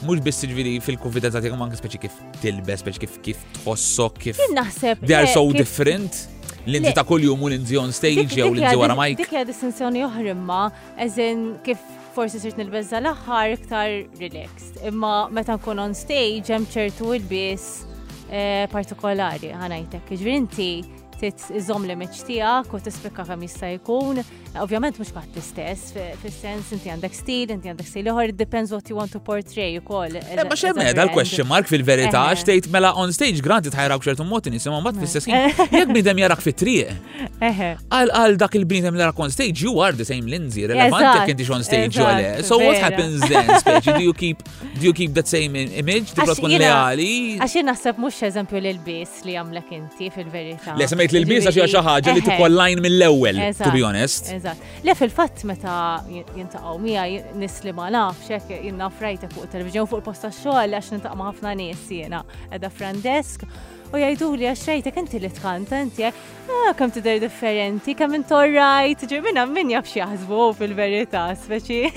mux 0.06 0.20
biss 0.24 0.44
ġviri 0.48 0.70
jiġifieri 0.72 0.86
fil-konfidenza 0.86 1.40
tiegħek 1.42 1.58
ma 1.60 1.66
anke 1.68 1.78
speċi 1.78 2.00
kif 2.02 2.18
tilbes, 2.40 2.82
speċi 2.84 3.00
kif 3.04 3.16
kif 3.26 3.40
tħossok, 3.60 4.20
kif. 4.28 4.42
Naħseb. 4.56 5.02
They 5.04 5.16
are 5.18 5.28
so 5.30 5.42
different. 5.52 6.20
L-inti 6.66 6.92
ta' 6.96 7.04
kull 7.08 7.24
jum 7.26 7.40
u 7.40 7.48
l-inti 7.50 7.76
on 7.80 7.92
stage 7.96 8.26
jew 8.38 8.46
l-inti 8.50 8.76
wara 8.80 8.96
mic. 8.98 9.18
Dik 9.20 9.32
hija 9.32 9.44
distinzjoni 9.48 10.02
oħra 10.06 10.32
imma, 10.34 10.60
eżin 11.04 11.44
kif 11.66 11.80
forsi 12.14 12.40
sirt 12.42 12.56
nilbezza 12.60 13.00
l-aħħar 13.02 13.54
iktar 13.56 13.94
relaxed. 14.22 14.80
Imma 14.90 15.28
meta 15.34 15.54
nkun 15.58 15.82
on 15.88 15.96
stage 15.96 16.48
hemm 16.52 16.68
ċertu 16.72 17.12
il-biss 17.18 17.82
eh, 18.30 18.64
partikolari 18.72 19.52
ħanajtek. 19.56 20.08
Ġviri 20.16 20.38
inti 20.42 20.70
titt 21.20 21.50
iżom 21.52 21.84
l-image 21.84 22.24
tiegħek 22.24 22.72
u 22.76 22.80
tispikka 22.86 23.26
kemm 23.28 23.44
jista' 23.48 23.72
jkun 23.76 24.22
Ovvjament 24.58 24.96
mhux 24.98 25.12
kwaħt 25.14 25.36
l-istess, 25.38 25.92
fis-sens 26.18 26.72
inti 26.74 26.90
għandek 26.90 27.12
stil, 27.14 27.52
inti 27.54 27.68
għandek 27.70 27.86
stil 27.86 28.08
uħor, 28.10 28.32
it 28.32 28.38
depends 28.40 28.72
what 28.74 28.88
you 28.90 28.96
want 28.98 29.12
to 29.14 29.20
portray 29.22 29.76
ukoll. 29.78 30.16
Ma 30.16 30.34
eh, 30.34 30.56
xemme, 30.58 30.86
dal-question 30.96 31.46
mark 31.46 31.68
fil-verità 31.70 32.24
x'tejt 32.34 32.66
mela 32.74 32.90
on 32.98 33.12
stage 33.14 33.38
granti 33.46 33.70
tħajrak 33.70 34.02
xertu 34.08 34.26
mod 34.26 34.48
nisimgħu 34.50 34.80
ma' 34.82 34.92
fis-sess 34.98 35.30
Jek 35.76 35.92
bnidem 35.92 36.18
jarak 36.24 36.42
fit-triq. 36.42 36.90
Għal 37.38 38.40
dak 38.40 38.56
il 38.58 38.66
bnidem 38.70 38.98
jarak 38.98 39.20
on 39.22 39.30
stage 39.32 39.62
you 39.62 39.78
are 39.84 39.94
the 39.94 40.04
same 40.08 40.26
Lindsay, 40.26 40.66
relevant 40.66 41.06
jekk 41.20 41.36
inti 41.36 41.46
on 41.54 41.62
stage 41.62 41.94
u 41.94 42.46
So 42.50 42.58
what 42.58 42.82
happens 42.82 43.22
then, 43.30 43.54
speċi? 43.62 43.94
Do 44.00 44.02
you 44.02 44.12
keep 44.18 44.42
do 44.74 44.86
you 44.86 44.92
keep 44.92 45.14
that 45.14 45.28
same 45.30 45.54
image? 45.54 46.10
Tibqa 46.14 46.34
tkun 46.40 46.56
leali? 46.58 47.38
Għax 47.38 47.56
naħseb 47.70 48.02
mhux 48.02 48.18
eżempju 48.32 48.58
l-bis 48.64 49.22
li 49.30 49.38
għamlek 49.38 49.70
inti 49.78 50.10
fil-verità. 50.14 50.74
Le 50.74 50.90
semmejt 50.90 51.14
l-bis 51.22 51.46
għax 51.50 51.70
xi 51.74 51.84
ħaġa 51.86 52.16
li 52.18 52.26
tikwallajn 52.32 52.82
mill-ewwel, 52.84 53.38
to 53.62 53.70
be 53.76 53.86
honest 53.86 54.32
eżatt. 54.40 54.84
Le 54.86 54.94
fil-fatt 54.98 55.42
meta 55.46 55.74
jintaqgħu 56.36 56.76
mija 56.82 57.04
nisli 57.40 57.72
ma 57.76 57.88
nafx 57.92 58.30
hekk 58.36 58.60
jinnaf 58.66 59.00
rajtek 59.02 59.34
fuq 59.34 59.50
televiżjon 59.54 59.88
fuq 59.90 60.04
posta 60.06 60.30
xogħol 60.32 60.76
għax 60.76 60.94
nintaqgħu 60.96 61.20
ma' 61.20 61.28
ħafna 61.30 61.52
nies 61.60 61.84
jiena 61.96 62.22
qiegħda 62.50 62.70
frandesk 62.70 63.46
u 63.90 63.98
jgħidu 63.98 64.28
li 64.38 64.50
rajta 64.54 64.92
kenti 64.94 65.18
li 65.20 65.30
tkant 65.36 65.72
inti 65.80 66.06
ah, 66.06 66.70
kam 66.78 66.92
tidher 66.94 67.18
differenti, 67.24 67.96
kam 67.98 68.14
inti 68.14 68.34
orrajt, 68.36 69.02
ġi 69.10 69.18
minna 69.24 69.42
minn 69.50 69.72
jafx 69.74 69.96
jaħsbu 70.00 70.42
fil-verità, 70.60 71.24
speċi. 71.34 71.88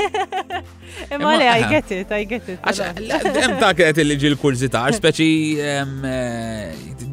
Imma 1.14 1.36
le, 1.38 1.52
I 1.54 1.68
get 1.70 1.92
it, 1.94 2.12
I 2.18 2.26
get 2.28 2.50
it. 2.50 2.60
Għax, 2.60 3.58
dak 3.62 3.86
għet 3.88 4.02
li 4.08 4.18
ġi 4.24 4.32
l-kurzita, 4.34 4.86
speċi 4.98 5.34
eh, 5.62 7.10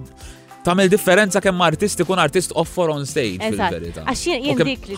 tamil 0.64 0.90
differenza 0.90 1.40
kemm 1.40 1.60
artist 1.60 2.00
ikun 2.00 2.18
artist 2.24 2.52
offer 2.54 2.88
on 2.88 3.04
stage 3.06 3.38
fil-verità. 3.38 4.02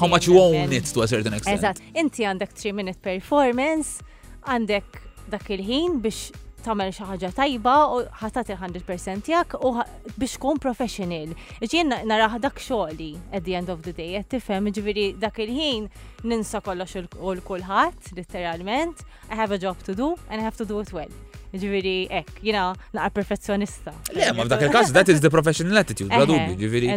How 0.01 0.07
much 0.09 0.27
you 0.29 0.39
own 0.41 0.73
it 0.73 0.87
to 0.95 1.03
a 1.03 1.07
certain 1.13 1.33
extent. 1.39 1.59
Eżatt, 1.61 1.83
inti 1.95 2.27
għandek 2.29 2.55
3 2.59 2.73
minute 2.75 3.01
performance, 3.05 4.03
għandek 4.43 5.03
dak 5.33 5.49
il-ħin 5.55 6.01
biex 6.05 6.33
tamel 6.63 6.93
xaħġa 6.95 7.31
tajba 7.35 7.75
u 7.97 8.01
ħatat 8.21 8.51
il-100% 8.55 9.31
jak 9.35 9.57
u 9.59 9.73
biex 10.21 10.39
kun 10.43 10.61
professional. 10.63 11.33
Ġien 11.63 11.95
naraħ 12.11 12.37
dak 12.45 12.61
xoħli 12.63 13.11
at 13.33 13.43
the 13.47 13.57
end 13.59 13.73
of 13.73 13.83
the 13.87 13.95
day, 13.97 14.21
tifem 14.23 14.71
ġviri 14.71 15.09
jiġifieri 15.13 15.21
dak 15.25 15.41
il-ħin 15.47 15.89
ninsa 16.31 16.63
kollox 16.63 17.07
u 17.23 17.37
l-kulħat, 17.39 18.13
literalment, 18.19 19.05
I 19.31 19.39
have 19.39 19.55
a 19.55 19.59
job 19.59 19.79
to 19.89 19.95
do 19.95 20.15
and 20.31 20.41
I 20.41 20.45
have 20.47 20.59
to 20.63 20.67
do 20.75 20.83
it 20.85 20.93
well 20.93 21.13
ġiviri, 21.61 21.95
ek, 22.17 22.29
jina, 22.45 22.71
naqqa 22.97 23.13
perfezzjonista. 23.19 23.93
Le, 24.17 24.29
ma 24.37 24.47
f'dak 24.47 24.63
il-kas, 24.67 24.93
that 24.97 25.09
is 25.13 25.21
the 25.23 25.31
professional 25.33 25.77
attitude, 25.81 26.09
bla 26.09 26.25
dubju, 26.29 26.55
ġiviri. 26.61 26.93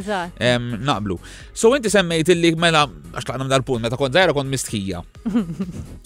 Naqblu. 0.87 1.17
So 1.53 1.73
inti 1.75 1.89
semmejt 1.91 2.29
illi 2.33 2.53
mela, 2.59 2.85
għax 3.11 3.27
laqna 3.29 3.49
mdal 3.49 3.65
pun, 3.67 3.83
meta 3.83 3.99
kont 3.99 4.15
zaħra 4.15 4.35
kont 4.37 4.51
mistħija. 4.51 5.01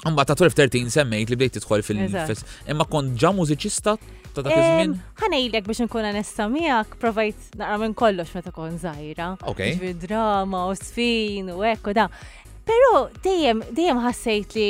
Umba 0.10 0.26
ta' 0.30 0.38
12-13 0.40 0.90
semmejt 0.98 1.30
li 1.34 1.38
bdejt 1.40 1.60
tidħol 1.60 1.86
fil-fest. 1.86 2.56
Imma 2.74 2.88
kont 2.90 3.14
ġa 3.22 3.32
mużiċista 3.38 3.96
ta' 4.02 4.42
dak 4.46 4.56
iż-żmien? 4.58 4.98
Ħanejlek 5.22 5.70
biex 5.70 5.86
nkun 5.86 6.10
onesta 6.10 6.50
miegħek, 6.50 6.98
provajt 7.04 7.54
naqra 7.62 7.78
minn 7.84 7.94
kollox 8.02 8.34
meta 8.40 8.54
kon 8.56 8.80
zaħra. 8.82 9.34
Ok. 9.46 9.60
Okay. 9.76 9.94
drama 10.00 10.66
u 10.72 10.74
sfin 10.80 11.52
u 11.54 11.62
hekk 11.62 11.94
da. 12.02 12.08
Però 12.66 13.06
dejjem 13.26 13.62
dejjem 13.78 14.02
ħassejt 14.08 14.56
li 14.58 14.68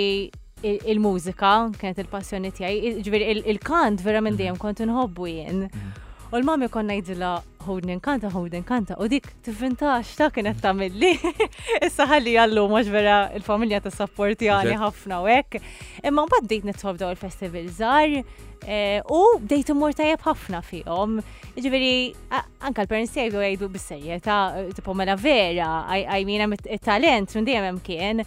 il-mużika 0.63 1.53
kienet 1.79 2.01
il-passjoni 2.03 2.51
tiegħi, 2.55 2.89
ġifieri 3.05 3.43
il-kant 3.53 4.01
vera 4.03 4.21
minn 4.21 4.33
mhm. 4.35 4.41
dejjem 4.43 4.59
kont 4.61 4.81
inħobbu 4.83 5.31
jien. 5.31 5.61
Mhm. 5.71 6.05
U 6.29 6.37
l-mami 6.37 6.67
konna 6.69 6.93
jidilla 6.93 7.29
ħodni 7.65 7.95
nkanta, 7.97 8.29
ħodni 8.29 8.59
nkanta, 8.61 8.97
u 9.01 9.07
dik 9.09 9.25
tiffintax 9.47 10.11
ta' 10.19 10.27
kienet 10.33 10.59
tamilli. 10.61 11.15
Issa 11.85 12.05
ħalli 12.09 12.35
għallu 12.37 12.67
maġ 12.69 12.91
vera 12.93 13.15
il-familja 13.37 13.79
ta' 13.81 13.89
sapporti 13.93 14.45
għani 14.51 14.75
ħafna 14.79 15.17
u 15.23 15.29
ek. 15.33 15.57
Imma 16.05 16.27
mbad 16.27 16.45
dejt 16.51 16.67
nitħob 16.69 16.99
daw 17.01 17.09
il-festival 17.15 17.71
zar 17.79 18.13
eh, 18.19 18.99
u 19.09 19.21
dejt 19.41 19.73
imur 19.73 19.97
tajab 19.97 20.21
ħafna 20.29 20.61
fihom. 20.69 21.17
Ġveri, 21.59 22.13
anka 22.61 22.85
l-parents 22.85 23.15
tiegħi 23.17 23.33
jgħidu 23.33 23.71
bis-serjetà, 23.73 24.37
tipo 24.77 24.93
mela 24.95 25.17
vera, 25.17 25.83
I 25.89 26.21
mean, 26.29 26.45
it-talent 26.61 27.33
minn 27.39 27.49
dejjem 27.49 27.69
hemm 27.71 27.83
kien. 27.89 28.25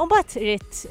Umbat 0.00 0.36
rrit, 0.40 0.84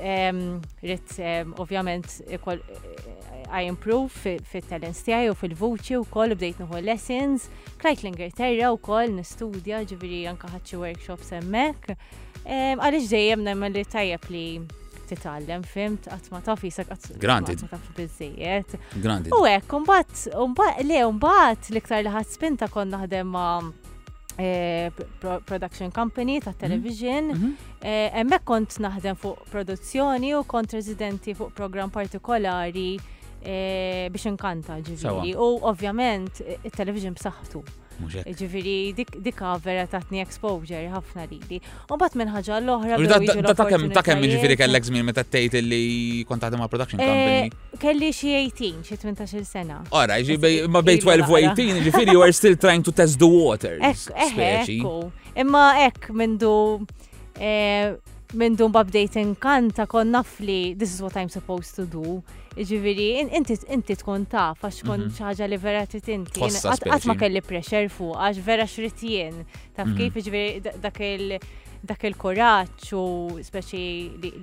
rrit 0.83 1.19
ovvjament 1.57 2.19
ikoll 2.35 2.59
eh, 2.61 3.37
I 3.49 3.65
improve 3.67 4.09
fit-talents 4.51 5.01
tiegħi 5.07 5.31
u 5.31 5.37
fil-vuċi 5.37 5.95
u 5.97 6.03
koll 6.13 6.35
bdejt 6.37 6.59
nuħu 6.61 6.81
lessons, 6.85 7.47
krajt 7.81 8.03
l-Ingilterra 8.03 8.69
u 8.69 8.77
koll 8.77 9.15
nistudja 9.17 9.79
ġiviri 9.89 10.19
anka 10.29 10.51
ħadxi 10.53 10.77
workshops 10.83 11.33
hemmhekk. 11.39 11.95
Għaliex 12.45 13.09
dejjem 13.09 13.47
nemmen 13.49 13.73
li 13.73 13.81
tajjeb 13.89 14.29
li 14.29 14.43
titgħallem 15.09 15.65
fimt 15.65 16.05
qatt 16.11 16.29
ma 16.29 16.43
taf 16.45 16.61
jisak 16.69 16.91
qatt 16.91 17.09
ma 17.17 17.41
taf 17.73 17.89
biżejjed. 17.97 18.77
Granted. 19.01 19.33
U 19.33 19.41
hekk 19.49 19.77
imbagħad 19.81 20.85
le 20.91 21.01
mbagħad 21.17 21.73
l-iktar 21.73 22.05
li 22.05 22.13
ħadd 22.13 22.33
spinta 22.37 22.69
kon 22.69 22.93
naħdem 22.93 23.33
ma' 23.33 23.88
Eh, 24.35 24.91
production 25.43 25.91
company 25.91 26.39
ta' 26.39 26.51
mhm. 26.51 26.57
television. 26.59 27.25
Mhm. 27.33 27.55
Eh, 27.79 28.11
emmek 28.21 28.43
kont 28.45 28.77
naħdem 28.79 29.17
fuq 29.19 29.43
produzzjoni 29.51 30.33
u 30.37 30.43
kont 30.45 30.73
residenti 30.77 31.33
fuq 31.33 31.51
program 31.55 31.89
partikolari 31.89 32.93
eh, 33.41 34.07
biex 34.11 34.31
nkanta 34.35 34.79
ġivili. 34.81 35.33
U 35.35 35.59
ovvjament 35.73 36.43
il-television 36.61 37.17
b'saħħtu. 37.17 37.63
Ġifiri, 38.07 38.77
dik 38.95 39.15
vera 39.63 39.85
tatni 39.89 40.21
exposure 40.23 40.79
ħafna 40.91 41.25
lili. 41.29 41.59
U 41.91 41.97
bat 41.99 42.15
minnħagġa 42.17 42.59
l 42.59 42.71
ohra 42.73 43.19
Ta' 43.51 44.03
kemm 44.05 44.23
ġifiri 44.31 44.57
kellek 44.59 44.87
zmin 44.87 45.05
meta 45.05 45.23
t-tejt 45.23 45.59
li 45.63 46.23
kont 46.27 46.43
ma' 46.57 46.67
production 46.67 46.99
company? 46.99 47.47
Eh, 47.51 47.77
kelli 47.79 48.11
xie 48.13 48.37
18, 48.45 48.85
xie 48.85 48.97
18 48.97 49.43
sena. 49.43 49.81
Ora, 49.91 50.17
ma' 50.69 50.81
bej 50.83 51.01
12 51.03 51.27
u 51.27 51.39
18, 51.39 51.83
ġifiri, 51.89 52.11
you 52.13 52.21
are 52.23 52.31
still 52.33 52.55
trying 52.55 52.83
to 52.83 52.91
test 52.91 53.17
the 53.19 53.27
waters. 53.27 54.07
Eh, 54.39 54.59
ekku, 54.61 55.09
imma 55.39 55.61
ek 55.85 56.09
mindu 56.15 56.51
eh, 57.39 57.93
mindu 58.37 58.67
babdejt 58.73 59.15
inkanta 59.21 59.85
kon 59.89 60.11
nafli 60.13 60.73
this 60.79 60.91
is 60.93 60.99
what 61.03 61.15
I'm 61.17 61.31
supposed 61.31 61.75
to 61.79 61.85
do. 61.85 62.21
Ġiviri, 62.59 63.07
inti 63.31 63.55
inti 63.71 63.95
tkun 63.95 64.25
taf, 64.27 64.59
għax 64.67 64.81
tkun 64.81 65.03
xaġa 65.15 65.45
mhm. 65.47 65.51
li 65.53 65.57
vera 65.63 65.85
t-tinti. 65.87 66.41
Għat 66.43 67.05
ma 67.07 67.15
kelli 67.15 67.39
pressure 67.45 67.87
fuq, 67.87 68.17
għax 68.19 68.41
vera 68.43 68.65
xritjien. 68.67 69.37
Taf 69.77 69.87
mhm. 69.87 69.95
kif 69.99 70.17
ġiviri 70.25 70.73
dak 70.83 70.99
il- 71.07 71.37
dak 71.87 72.03
il-koraċ 72.09 72.89
u 72.99 73.03
speċi 73.47 73.83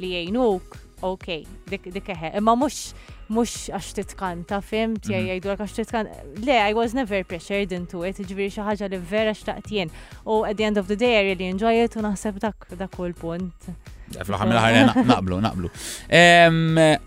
li 0.00 0.14
jgħinuk, 0.14 0.78
ok, 1.04 1.37
dik 1.68 2.08
eħe. 2.16 2.32
Imma 2.40 2.54
mux 2.56 2.94
mux 3.28 3.68
għax 3.75 3.88
titkanta, 4.00 4.62
fimt, 4.64 5.11
mhm. 5.11 5.28
jgħidu 5.28 5.52
għax 5.52 5.75
titkanta. 5.82 6.25
Le, 6.46 6.56
I 6.56 6.73
was 6.78 6.96
never 6.96 7.20
pressured 7.28 7.75
into 7.76 8.00
it, 8.08 8.16
ġviri 8.25 8.54
xaħġa 8.56 8.88
li 8.94 9.02
vera 9.12 9.37
xtaqtjen. 9.37 9.92
U 10.25 10.40
at 10.49 10.56
the 10.56 10.64
end 10.64 10.80
of 10.80 10.88
the 10.88 10.96
day, 10.96 11.18
I 11.20 11.28
really 11.35 11.50
enjoy 11.52 11.76
it 11.85 11.99
u 12.00 12.06
naħseb 12.06 12.40
dak 12.49 12.73
u 12.96 13.04
l-punt 13.11 13.75
fl 14.22 14.36
naqblu, 14.38 15.38
naqblu. 15.42 15.70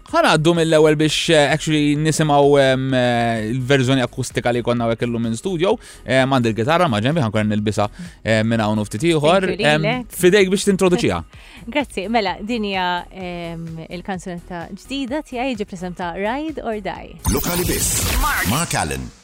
ħana 0.09 0.31
għaddu 0.33 0.53
mill-ewel 0.57 0.97
biex 0.99 1.31
eh, 1.33 1.45
actually 1.53 1.95
nisimaw 1.95 2.57
eh, 2.59 3.51
il-verżjoni 3.53 4.03
akustika 4.03 4.51
li 4.53 4.61
konna 4.65 4.89
għek 4.91 5.05
minn 5.15 5.35
studio. 5.37 5.75
Eh, 6.05 6.25
Mand 6.29 6.45
il-gitarra 6.45 6.87
maġen 6.89 7.11
ġembi 7.11 7.23
ħankon 7.23 7.47
nil 7.49 7.63
minn 7.63 8.45
minna 8.45 8.67
għun 8.67 8.83
ieħor. 8.83 9.47
Fidejk 10.09 10.49
biex 10.51 10.65
t-introduċija. 10.69 11.21
Grazzi, 11.73 12.07
mela, 12.09 12.35
dinja 12.41 13.05
il-kanzunetta 13.95 14.67
ġdida 14.73 15.23
ti 15.23 15.39
għajġi 15.39 15.69
presenta 15.69 16.13
Ride 16.17 16.61
or 16.63 16.81
Die. 16.83 17.15
Lokali 17.31 17.65
biss. 17.65 18.03
Mark 18.51 18.75
Allen. 18.75 19.18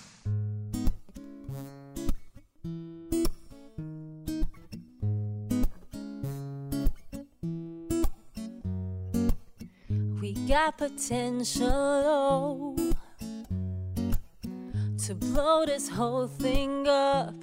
got 10.48 10.78
potential 10.78 11.66
oh, 11.68 12.78
to 15.04 15.16
blow 15.16 15.66
this 15.66 15.90
whole 15.90 16.28
thing 16.28 16.88
up. 16.88 17.34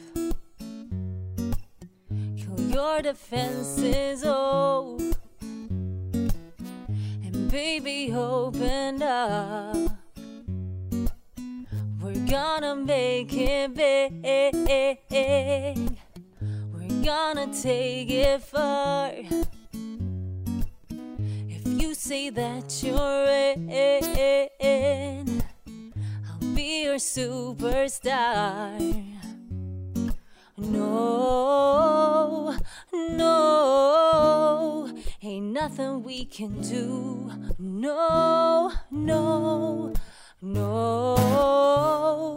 Kill 2.37 2.59
your 2.69 3.03
defenses, 3.03 4.23
oh, 4.25 4.97
and 5.41 7.51
baby, 7.51 8.13
open 8.15 9.03
up. 9.03 9.77
We're 12.01 12.27
gonna 12.27 12.77
make 12.77 13.33
it 13.35 13.75
big. 13.75 14.55
We're 16.73 17.05
gonna 17.05 17.53
take 17.53 18.11
it 18.11 18.43
far 18.45 19.11
you 21.93 21.95
say 21.95 22.31
that 22.31 22.83
you're 22.83 23.27
in, 24.67 25.43
I'll 26.31 26.55
be 26.55 26.85
your 26.85 26.95
superstar. 26.97 28.71
No, 30.57 32.57
no, 33.23 34.91
ain't 35.23 35.53
nothing 35.53 36.03
we 36.03 36.25
can 36.25 36.63
do. 36.63 37.31
No, 37.59 38.73
no, 38.91 39.93
no, 40.41 42.37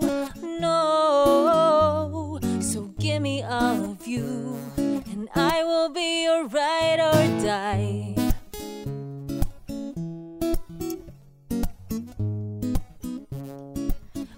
no. 0.63 2.39
So 2.59 2.79
give 2.99 3.21
me 3.21 3.41
all 3.41 3.91
of 3.93 4.05
you, 4.05 4.29
and 4.77 5.29
I 5.33 5.63
will 5.63 5.87
be 5.93 6.23
your 6.25 6.45
ride 6.45 6.99
or 7.09 7.13
die. 7.53 8.14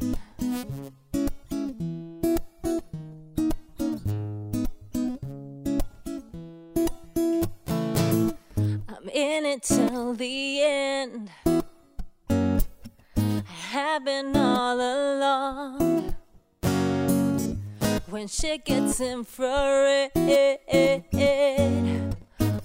I'm 8.89 9.09
in 9.13 9.45
it 9.45 9.63
till 9.63 10.15
the 10.15 10.63
end. 10.63 11.31
I 12.31 13.43
have 13.71 14.07
been 14.07 14.35
all 14.35 14.77
along. 14.81 16.17
When 18.09 18.27
shit 18.27 18.65
gets 18.65 19.03
infrared, 19.03 20.13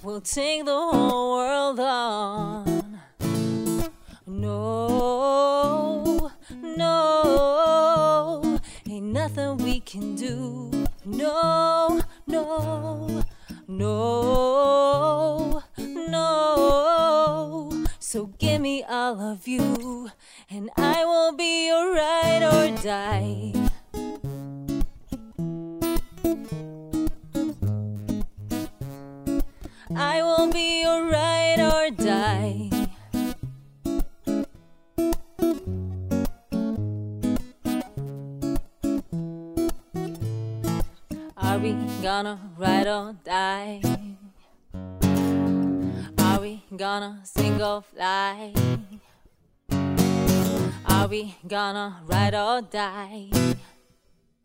we'll 0.02 0.22
take 0.22 0.64
the 0.64 0.72
whole 0.90 1.36
world 1.36 1.80
on. 1.80 2.83
No, 4.44 6.30
no, 6.76 7.00
ain't 8.86 9.06
nothing 9.06 9.56
we 9.56 9.80
can 9.80 10.14
do. 10.16 10.70
No, 11.06 12.02
no, 12.26 13.24
no, 13.66 15.62
no. 15.78 17.84
So 17.98 18.26
give 18.38 18.60
me 18.60 18.84
all 18.86 19.18
of 19.18 19.48
you, 19.48 20.10
and 20.50 20.68
I 20.76 21.06
will 21.06 21.32
be 21.34 21.68
your 21.68 21.94
ride 21.94 22.42
or 22.44 22.70
die. 22.82 23.50
I 29.96 30.20
will 30.22 30.50
be 30.52 30.82
your 30.82 31.08
ride 31.10 31.60
or 31.60 31.88
die. 31.96 32.63
gonna 42.22 42.38
ride 42.56 42.86
or 42.86 43.16
die? 43.24 43.80
Are 46.18 46.38
we 46.40 46.62
gonna 46.76 47.20
sing 47.24 47.60
or 47.60 47.82
fly? 47.82 48.54
Are 50.86 51.08
we 51.08 51.34
gonna 51.48 52.02
ride 52.06 52.36
or 52.36 52.62
die? 52.62 53.30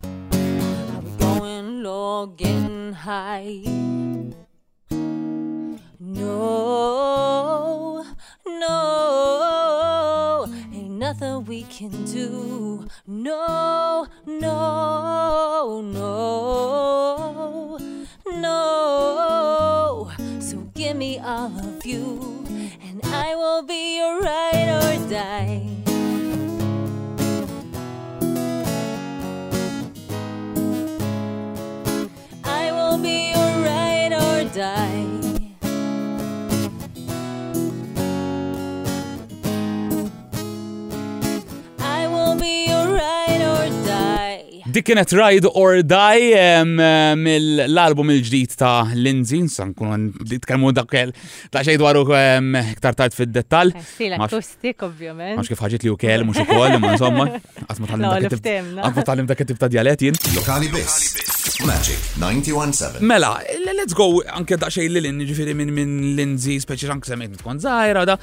Are 0.02 1.02
we 1.04 1.18
going 1.24 1.84
low, 1.84 2.26
getting 2.44 2.94
high? 2.94 3.62
No, 6.00 8.06
no, 8.64 10.48
ain't 10.74 10.90
nothing 11.06 11.46
we 11.46 11.62
can 11.76 11.92
do. 12.06 12.88
No, 13.06 14.08
no, 14.26 15.82
no. 15.82 17.09
give 20.90 20.98
me 20.98 21.20
all 21.20 21.56
of 21.60 21.86
you, 21.86 22.44
and 22.82 23.00
I 23.14 23.36
will 23.36 23.62
be 23.62 23.98
your 23.98 24.20
ride 24.22 24.84
or 24.84 25.08
die. 25.08 25.79
Dik 44.74 44.84
kienet 44.86 45.10
Ride 45.18 45.50
or 45.58 45.72
Die 45.82 46.90
mill-album 47.18 48.12
il-ġdid 48.14 48.52
ta' 48.60 48.92
Lindsay, 48.94 49.48
san 49.50 49.72
kunu 49.74 49.96
nitkellmu 50.30 50.70
dakkel 50.78 51.10
ta' 51.54 51.64
xejn 51.66 51.80
dwaru 51.82 52.04
iktar 52.78 52.94
tard 53.00 53.16
fid-dettall. 53.18 53.72
Eh, 53.74 53.88
Stila 53.96 54.20
akustik 54.28 54.84
ovvjament. 54.86 55.40
Mhux 55.40 55.50
kif 55.50 55.64
ħaġit 55.66 55.88
li 55.88 55.94
ukel 55.94 56.26
mhux 56.28 56.44
ukoll, 56.44 56.78
ma 56.84 56.94
insomma, 56.94 57.26
qatt 57.64 57.82
ma 57.82 57.90
tagħlim 59.00 59.32
dak 59.32 59.42
it-tip 59.48 59.58
ta' 59.58 59.72
dialett 59.74 60.06
jien. 60.06 60.20
Lokali 60.38 60.70
biss. 60.76 61.18
Magic 61.66 62.14
917. 62.22 63.02
Mela, 63.10 63.34
let's 63.74 63.98
go 63.98 64.12
anke 64.28 64.60
da' 64.62 64.70
xejn 64.76 65.00
l-inni 65.02 65.26
ġifieri 65.32 65.58
minn 65.58 65.74
minn 65.74 65.96
Lindsay, 66.20 66.60
speċi 66.62 66.94
anke 66.94 67.10
semmejt 67.10 67.40
tkun 67.42 67.64
żgħira 67.66 68.06
da. 68.12 68.20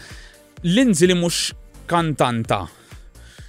Lindsay 0.62 1.10
li 1.10 1.18
mhux 1.18 1.48
kantanta 1.90 2.62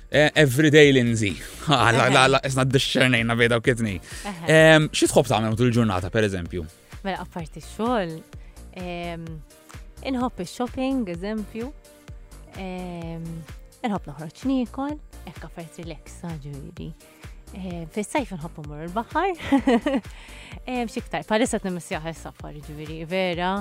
Eh, 0.09 0.29
everyday 0.39 0.93
Lindsay. 0.95 1.33
Għalla, 1.35 1.75
ah, 1.75 1.87
għalla, 2.07 2.19
għalla, 2.23 2.39
isna 2.47 2.63
d-disċernejna 2.63 3.35
bejda 3.39 3.57
u 3.59 3.63
kitni. 3.65 3.97
Xie 3.99 5.09
tħob 5.11 5.27
ta' 5.27 5.41
tul 5.59 5.73
ġurnata, 5.75 6.07
per 6.13 6.23
eżempju? 6.29 6.63
Mela, 7.03 7.25
apparti 7.25 7.59
xol, 7.63 8.13
inħob 10.07 10.43
il-shopping, 10.45 11.03
eżempju, 11.11 11.67
inħob 12.57 14.13
noħroċ 14.13 14.45
nikol, 14.47 14.95
ekka 15.27 15.51
fajt 15.57 15.81
relaxa 15.83 16.31
ġuri. 16.43 16.87
Fis-sajf 17.91 18.31
nħobbu 18.37 18.63
mur 18.67 18.87
il-bahar. 18.87 19.35
Xiktar, 20.87 21.27
palissa 21.27 21.59
t 21.63 21.67
il-safar 21.71 22.57
ġuri, 22.67 23.03
vera. 23.11 23.57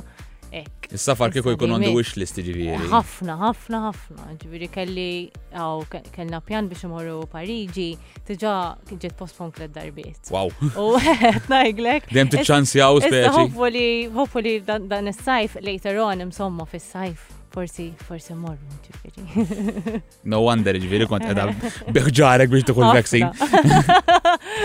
Ek. 0.54 0.86
Is-safar 0.94 1.32
kieku 1.34 1.50
jkun 1.56 1.73
għandu 1.75 1.90
wish 1.97 2.14
list 2.21 2.38
ġiviri. 2.47 2.76
Ħafna, 2.92 3.34
ħafna, 3.40 3.80
ħafna. 3.88 4.26
Ġiviri 4.42 4.68
kelli, 4.75 5.06
għaw, 5.50 5.82
kellna 6.14 6.40
pjan 6.47 6.68
biex 6.71 6.86
imorru 6.86 7.16
Parigi, 7.32 7.88
tiġa 8.28 8.52
ġiet 8.92 9.16
postpon 9.18 9.50
kled 9.56 9.75
darbiet. 9.76 10.30
Wow. 10.34 10.52
U 10.84 10.86
najglek. 11.54 12.10
Dem 12.14 12.30
t-ċansi 12.32 12.84
għaw 12.84 13.02
speċi. 13.08 13.32
Hopefully, 13.32 13.86
hopefully 14.18 14.56
dan 14.66 15.10
is-sajf 15.12 15.58
later 15.66 15.99
on 16.06 16.28
imsomma 16.28 16.68
fis-sajf 16.71 17.32
forsi, 17.56 17.86
forsi 18.04 18.34
morru, 18.36 18.76
ġifiri. 18.84 20.00
no 20.30 20.40
wonder, 20.45 20.76
ġifiri, 20.82 21.06
kont 21.08 21.25
edha 21.25 21.47
eh. 21.52 21.75
beħġarek 21.97 22.52
biex 22.52 22.75
vaccine. 22.76 23.30
vaccin. 23.30 23.30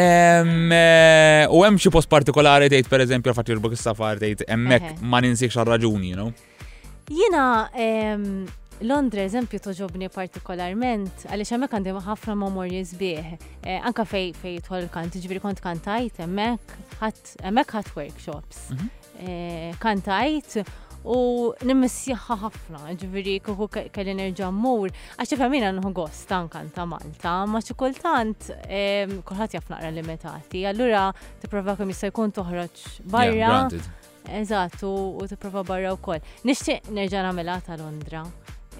Eh, 0.00 1.44
u 1.52 1.60
hemm 1.64 1.76
xi 1.80 1.90
post 1.92 2.06
partikolari 2.10 2.68
tgħid 2.70 2.86
pereżempju 2.90 3.32
fatti 3.36 3.54
rbuk 3.56 3.72
is-safar 3.74 4.20
tgħid 4.20 4.44
hemmhekk 4.48 5.00
ma 5.12 5.18
ninsiex 5.24 5.56
għar-raġuni, 5.58 6.12
you 6.12 6.18
know? 6.18 6.32
Jiena 7.16 7.44
Londra 8.86 9.24
eżempju 9.26 9.60
toġobni 9.64 10.08
partikolarment, 10.14 11.24
għaliex 11.28 11.54
hemmhekk 11.56 11.78
għandi 11.80 11.96
ħafna 12.08 12.36
memorjes 12.42 12.92
bih. 13.00 13.32
Eh, 13.66 13.80
anka 13.80 14.06
fej 14.08 14.30
fej 14.40 14.60
tħol 14.68 14.88
kant, 14.94 15.16
ġifieri 15.18 15.42
kont 15.46 15.64
kantajt 15.64 16.22
hemmhekk 16.24 16.78
ħadd 17.02 17.34
hemmhekk 17.48 17.78
ħadd 17.80 17.94
workshops. 18.00 18.64
Mhm. 18.76 18.96
Kantajt 19.82 20.60
u 21.08 21.52
nimmissjaħħa 21.64 22.36
ħafna, 22.44 22.82
ġviri 23.00 23.38
kuku 23.44 23.68
kelli 23.92 24.14
nerġa' 24.16 24.50
għaxi 24.50 25.38
għax 25.38 25.72
nħu 25.78 25.92
gost 25.96 26.32
anka 26.32 26.62
ta' 26.74 26.84
Malta, 26.86 27.34
ma 27.48 27.62
xi 27.64 27.74
kultant 27.78 28.50
kulħadd 29.24 29.56
jaf 29.56 29.70
naqra 29.72 29.90
limitati, 29.96 30.64
allura 30.68 31.08
tipprova 31.40 31.76
kemm 31.78 31.94
jista' 31.94 32.10
jkun 32.12 32.34
toħroġ 32.36 32.84
barra. 33.10 33.68
Eżatt, 34.30 34.82
u 34.84 35.24
tipprova 35.26 35.64
barra 35.64 35.94
wkoll. 35.96 36.20
Nixtieq 36.44 36.90
nerġa' 36.92 37.24
nagħmilha 37.30 37.60
ta' 37.64 37.80
Londra. 37.80 38.24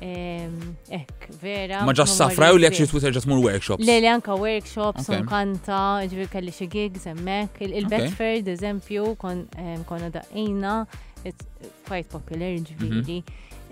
Ek, 0.04 1.26
vera. 1.44 1.82
Ma 1.84 1.92
ġas 1.96 2.14
safra 2.16 2.52
u 2.54 2.60
li 2.60 2.64
għakxie 2.68 2.86
Twitter 2.88 3.10
ġas 3.16 3.24
mur 3.28 3.40
workshops. 3.48 3.84
Le, 3.84 3.96
li 4.00 4.08
anka 4.08 4.32
workshops, 4.36 5.08
kanta, 5.28 5.80
ġivir 6.08 6.28
kelli 6.32 6.52
xie 6.56 6.68
gigs, 6.72 7.04
emmek. 7.10 7.60
Il-Bedford, 7.64 8.48
eżempju, 8.56 9.14
konna 9.20 10.08
daqina 10.12 10.78
it's 11.24 11.44
quite 11.88 12.06
popular 12.10 12.52
mhm. 12.60 12.78
ġviri. 12.80 13.20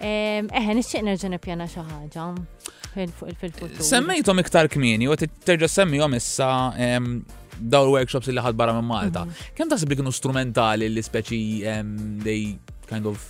Eħe, 0.01 0.75
nisċiq 0.79 1.03
nerġan 1.09 1.39
pjana 1.43 1.67
xaħġa 1.71 2.27
fil-futur. 2.95 3.75
Semmejtom 3.85 4.43
iktar 4.45 4.69
kmini, 4.73 5.09
u 5.11 5.17
terġa 5.25 5.69
semmijom 5.73 6.15
issa 6.19 6.51
daw 7.59 7.89
workshops 7.97 8.31
li 8.31 8.39
ħad 8.45 8.59
barra 8.59 8.77
minn 8.79 8.87
Malta. 8.93 9.25
Mhm. 9.27 9.53
Kem 9.59 9.71
tasib 9.73 9.91
li 9.95 9.99
kienu 9.99 10.15
strumentali 10.15 10.89
li 10.89 11.03
speċi 11.03 11.41
they 12.25 12.57
kind 12.89 13.07
of 13.11 13.27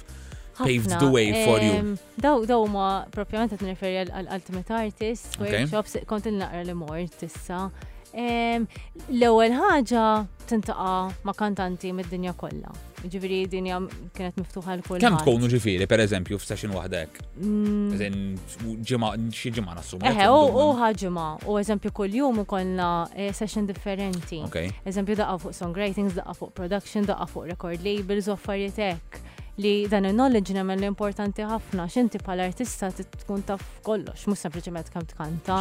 paved 0.63 0.91
the 0.99 1.09
way 1.09 1.31
for 1.45 1.61
you? 1.63 1.97
Daw 2.21 2.45
daw 2.51 2.67
ma 2.69 2.89
propjament 3.15 3.55
għet 3.57 3.63
nireferi 3.65 4.03
għal 4.09 4.33
Ultimate 4.37 4.71
Artist, 4.77 5.39
workshops, 5.41 5.97
kont 6.11 6.27
naqra 6.35 6.65
li 6.69 6.75
mort 6.77 7.23
issa. 7.25 7.69
L-ewwel 8.17 9.55
ħaġa 9.59 10.03
tintaqa' 10.49 11.23
ma' 11.25 11.35
kantanti 11.37 11.91
mid-dinja 11.93 12.35
kollha. 12.39 12.71
Ġifieri 12.99 13.45
dinja 13.47 13.77
kienet 14.17 14.39
miftuħa 14.41 14.75
l 14.75 14.83
kull 14.83 14.99
Kemm 15.03 15.21
tkunu 15.21 15.47
ġifieri 15.53 15.87
pereżempju 15.87 16.39
f'session 16.41 16.73
waħda 16.75 17.03
hekk? 17.05 17.21
Mm. 17.37 18.81
Ġimgħa 18.89 19.13
xi 19.29 19.53
ġimgħa 19.59 19.77
nassum. 19.79 20.03
Eħe, 20.11 20.27
u 20.59 20.67
ħaġimgħa, 20.81 21.27
u 21.47 21.59
eżempju 21.63 21.95
kuljum 22.01 22.43
ukollna 22.45 22.89
eh, 23.15 23.31
session 23.39 23.69
differenti. 23.71 24.41
Eżempju 24.83 25.19
daqqa 25.21 25.39
fuq 25.45 25.59
songwritings, 25.61 26.17
daqqa 26.19 26.35
fuq 26.41 26.57
production, 26.59 27.07
daqqa 27.13 27.29
fuq 27.37 27.51
record 27.55 27.85
labels 27.87 28.33
u 28.33 28.39
affarijiet 28.39 28.83
hekk 28.89 29.25
li 29.59 29.89
dan 29.91 30.07
il-knowledge 30.07 30.53
nemmen 30.55 30.79
l-importanti 30.79 31.43
ħafna, 31.47 31.87
xinti 31.91 32.21
pal 32.23 32.43
artista 32.45 32.91
tkun 32.95 33.43
taf 33.49 33.65
kollox, 33.87 34.27
mux 34.31 34.39
sempliciment 34.45 34.87
kam 34.95 35.07
tkanta, 35.09 35.57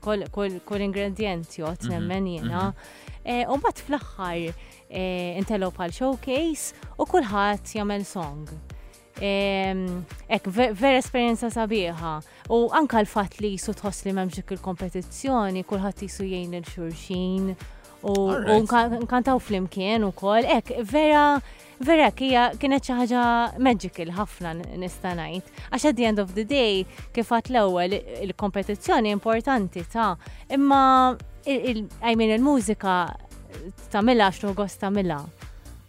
kol 0.00 0.84
ingredient 0.86 1.52
jot 1.58 1.84
mhm, 1.84 1.92
nemmen 1.92 2.30
jena. 2.36 2.62
Mhm. 2.70 3.18
E, 3.34 3.36
u 3.52 3.58
bat 3.60 3.82
fl-axħar 3.84 4.46
e, 4.46 5.04
intelo 5.42 5.68
pal 5.76 5.92
showcase 5.92 6.72
u 6.96 7.04
kullħat 7.10 7.74
jamel 7.76 8.06
song. 8.08 8.48
E, 9.20 9.32
ek, 10.32 10.48
vera 10.56 10.96
esperienza 10.96 11.50
sabiħa. 11.52 12.14
U 12.52 12.64
anka 12.76 13.00
l-fat 13.04 13.40
li 13.44 13.54
jisu 13.58 13.76
tħoss 13.80 14.08
li 14.08 14.16
memġik 14.16 14.56
il 14.56 14.64
kompetizzjoni 14.64 15.66
kullħat 15.68 16.04
jisu 16.06 16.30
jgħin 16.32 16.58
il-xurxin 16.62 17.54
u 18.02 19.02
nkantaw 19.04 19.38
flimkien 19.40 20.04
u 20.04 20.12
kol, 20.12 20.44
ek, 20.44 20.70
vera, 20.90 21.40
vera 21.80 22.10
kija 22.12 22.50
kienet 22.60 22.84
xi 22.84 22.96
ħaġa 23.00 23.22
magical 23.62 24.10
ħafna 24.16 24.52
nista' 24.80 25.14
ngħid. 25.16 25.52
Għax 25.70 25.88
at 25.90 25.96
the 25.96 26.04
end 26.08 26.20
of 26.22 26.34
the 26.36 26.44
day 26.44 26.84
kif 27.14 27.32
għat 27.32 27.50
l-ewwel 27.52 27.96
il-kompetizzjoni 28.26 29.12
importanti 29.16 29.84
ta' 29.92 30.12
imma 30.52 31.14
il-mużika 31.46 32.98
mela, 34.04 34.28
x'nu 34.30 34.54
gost 34.56 34.82
tagħmilha 34.82 35.24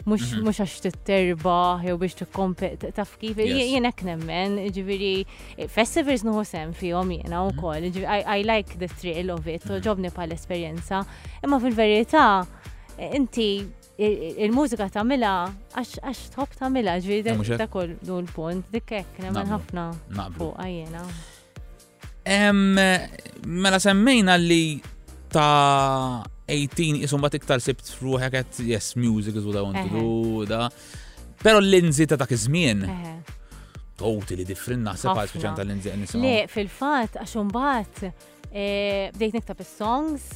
mux 0.08 0.26
mhm. 0.38 0.52
għax 0.54 0.78
t-terba, 0.86 1.56
jow 1.84 1.98
biex 2.00 2.16
t-kompet, 2.22 2.84
taf 2.96 3.16
kif, 3.20 3.40
jena 3.56 3.90
knemmen, 3.96 4.54
ġiviri, 4.74 5.12
eh, 5.60 5.68
festivals 5.72 6.24
nuhu 6.24 6.46
sem 6.48 6.72
fihom 6.78 7.12
jena 7.18 7.42
u 7.44 7.52
kol, 7.58 7.88
I 8.08 8.44
like 8.48 8.78
the 8.80 8.88
thrill 8.88 9.34
of 9.36 9.48
it, 9.52 9.66
mhm. 9.68 9.82
ġobni 9.84 10.14
pa 10.16 10.24
l-esperienza, 10.26 11.02
imma 11.44 11.60
fil-verita, 11.64 12.24
eh, 12.98 13.16
inti 13.20 13.50
eh, 13.98 14.38
il-mużika 14.46 14.88
tamila 14.96 15.34
għax 15.76 16.24
tħobb 16.38 16.56
tamila, 16.62 16.96
ġviri, 17.04 17.36
ta' 17.60 17.68
kol 17.68 17.92
l-punt, 18.00 18.72
dikkek, 18.72 19.20
nemmen 19.26 19.52
ħafna 19.52 19.90
fuq 20.38 20.56
għajjena. 20.56 21.04
Mela 23.48 23.78
semmejna 23.80 24.40
li 24.40 24.80
ta' 25.32 26.36
18 26.50 26.96
isum 27.04 27.22
bat 27.22 27.36
iktar 27.36 27.60
sibt 27.62 27.90
ruħek 28.02 28.40
għet 28.40 28.62
yes, 28.70 28.94
music 28.96 29.36
is 29.36 29.44
what 29.46 29.60
I 29.60 29.64
want 29.66 29.84
to 29.84 29.92
do, 29.92 30.46
da. 30.48 30.70
Pero 31.44 31.60
l 31.60 31.68
linzi 31.70 32.08
ta' 32.08 32.16
dak 32.18 32.32
iż-żmien. 32.34 32.86
Totally 34.00 34.46
different 34.48 34.86
naħseb 34.88 35.14
għal 35.18 35.32
speċjal 35.34 35.64
linzi 35.68 35.92
linżi 35.92 36.02
nisimgħu. 36.06 36.26
Le, 36.26 36.50
fil-fatt 36.52 37.20
għax 37.22 37.38
imbagħad 37.44 38.04
eh, 38.08 39.08
bdejt 39.18 39.36
niktab 39.42 39.64
is-songs, 39.66 40.30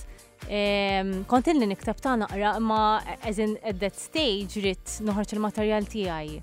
ehm, 0.52 1.14
kontin 1.32 1.62
li 1.62 1.70
niktab 1.72 2.02
ta' 2.04 2.18
naqra 2.26 2.56
ma 2.60 2.82
as 3.22 3.40
in 3.40 3.56
at 3.64 3.80
that 3.80 3.96
stage 4.00 4.60
rid 4.66 4.98
noħorġ 5.08 5.38
il-materjal 5.38 5.88
tiegħi. 5.96 6.42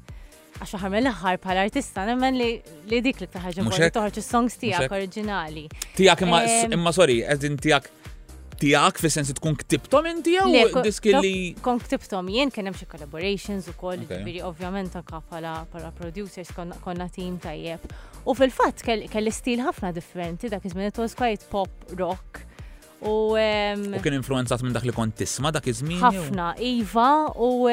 Għax 0.59 0.75
aħar 0.79 0.91
mill-aħħar 0.97 1.37
bħala 1.45 1.69
artista 1.69 2.03
nemmen 2.09 2.41
li 2.41 2.49
dik 3.05 3.21
li 3.21 3.29
taħħaġa 3.35 3.91
toħorġ 4.01 4.21
is-songs 4.25 4.59
tiegħek 4.65 4.97
oriġinali. 4.97 5.69
Tiegħek 5.99 6.25
ehm, 6.27 6.79
imma 6.81 6.95
sorry, 6.97 7.21
as 7.27 7.45
in 7.47 7.61
tiegħek 7.61 8.08
tijak 8.59 8.99
fi 8.99 9.11
sensi 9.13 9.35
tkun 9.39 9.55
ktibtom 9.63 10.07
inti 10.11 10.35
jew 10.37 10.83
diski 10.85 11.15
li. 11.23 11.33
Kon 11.63 11.79
ktibtom 11.83 12.29
jien 12.33 12.51
kien 12.55 12.67
hemm 12.69 12.77
xi 12.77 12.87
collaborations 12.91 13.69
ukoll, 13.71 14.03
ġifieri 14.09 14.43
ovvjament 14.47 14.97
anke 14.99 15.17
bħala 15.29 15.53
para 15.73 15.93
producers 15.99 16.51
konna 16.57 17.07
team 17.15 17.39
tajjeb. 17.43 17.87
U 18.29 18.35
fil-fatt 18.37 18.83
kelli 18.85 19.33
stil 19.33 19.63
ħafna 19.65 19.93
differenti 19.97 20.51
dak 20.53 20.65
iż-żmien 20.69 20.91
it 20.93 20.99
was 21.01 21.15
quite 21.19 21.47
pop 21.53 21.71
rock. 21.97 22.43
U 23.07 23.37
kien 23.39 24.19
influenzat 24.19 24.65
minn 24.67 24.75
dak 24.75 24.87
li 24.89 24.95
kont 24.97 25.17
tisma' 25.23 25.55
dak 25.55 25.71
iż-żmien. 25.71 26.03
Ħafna, 26.03 26.51
iva, 26.67 27.11
u 27.39 27.71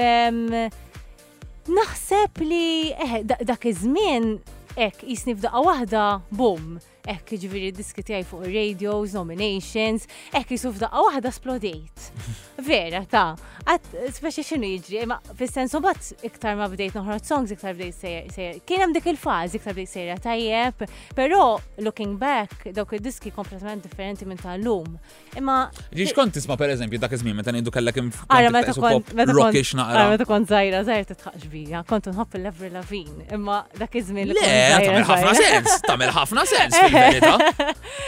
naħseb 1.75 2.43
li 2.45 3.23
dak 3.35 3.65
iż-żmien 3.73 4.35
hekk 4.75 5.07
jisni 5.09 5.33
f'daqqa 5.33 5.65
waħda 5.69 6.09
boom 6.35 6.75
ekk 7.13 7.33
ġviri 7.43 7.71
diski 7.75 8.03
tijaj 8.05 8.23
fuq 8.29 8.45
radios, 8.49 9.13
nominations, 9.15 10.07
ekk 10.35 10.53
jisuf 10.55 10.77
daqqa 10.81 11.03
wahda 11.07 11.31
splodejt. 11.33 12.09
Vera, 12.69 13.03
ta' 13.11 13.33
għat 13.65 13.89
speċi 14.21 14.43
xinu 14.49 14.67
jġri, 14.75 15.05
ma 15.09 15.17
fil-sensu 15.37 15.79
bat 15.83 16.09
iktar 16.25 16.55
ma 16.59 16.67
bdejt 16.71 16.95
noħroċ 16.97 17.25
songs, 17.29 17.53
iktar 17.55 17.75
bdejt 17.77 17.97
sejra. 18.01 18.51
Kienem 18.69 18.93
dik 18.95 19.09
il-faz, 19.13 19.55
iktar 19.57 19.75
bdejt 19.77 19.93
sejra 19.95 20.17
tajjeb, 20.23 20.85
pero 21.17 21.59
looking 21.83 22.15
back, 22.21 22.67
dawk 22.77 22.93
il-diski 22.97 23.33
kompletament 23.35 23.83
differenti 23.85 24.25
minn 24.29 24.39
tal-lum. 24.41 24.95
Imma. 25.37 25.65
Ġiġ 25.95 26.13
kont 26.17 26.35
tisma 26.39 26.57
per 26.59 26.73
eżempju 26.75 27.01
dak 27.01 27.11
iżmin, 27.13 27.23
żmien 27.35 27.41
meta 27.41 27.53
ngħidu 27.55 27.73
kellek 27.73 28.01
Ara 28.33 28.49
meta 28.53 28.73
kont 28.75 29.13
rockish 29.29 29.77
naqra. 29.77 30.01
Għara 30.01 30.15
meta 30.15 30.27
kont 30.29 30.53
żgħira 30.55 30.81
żgħir 30.85 31.07
titħaqx 31.13 31.49
bija, 31.51 31.81
kont 31.89 32.09
nħobb 32.11 32.37
l-Evri 32.41 32.69
Lavin, 32.73 33.25
imma 33.33 33.59
dak 33.79 33.97
iż-żmien. 33.99 34.33
Le, 34.35 34.55
tagħmel 34.75 35.09
ħafna 35.09 35.35
sens, 35.41 35.77
T'amil 35.85 36.13
ħafna 36.15 36.43
sens 36.49 36.81
verità 36.95 37.37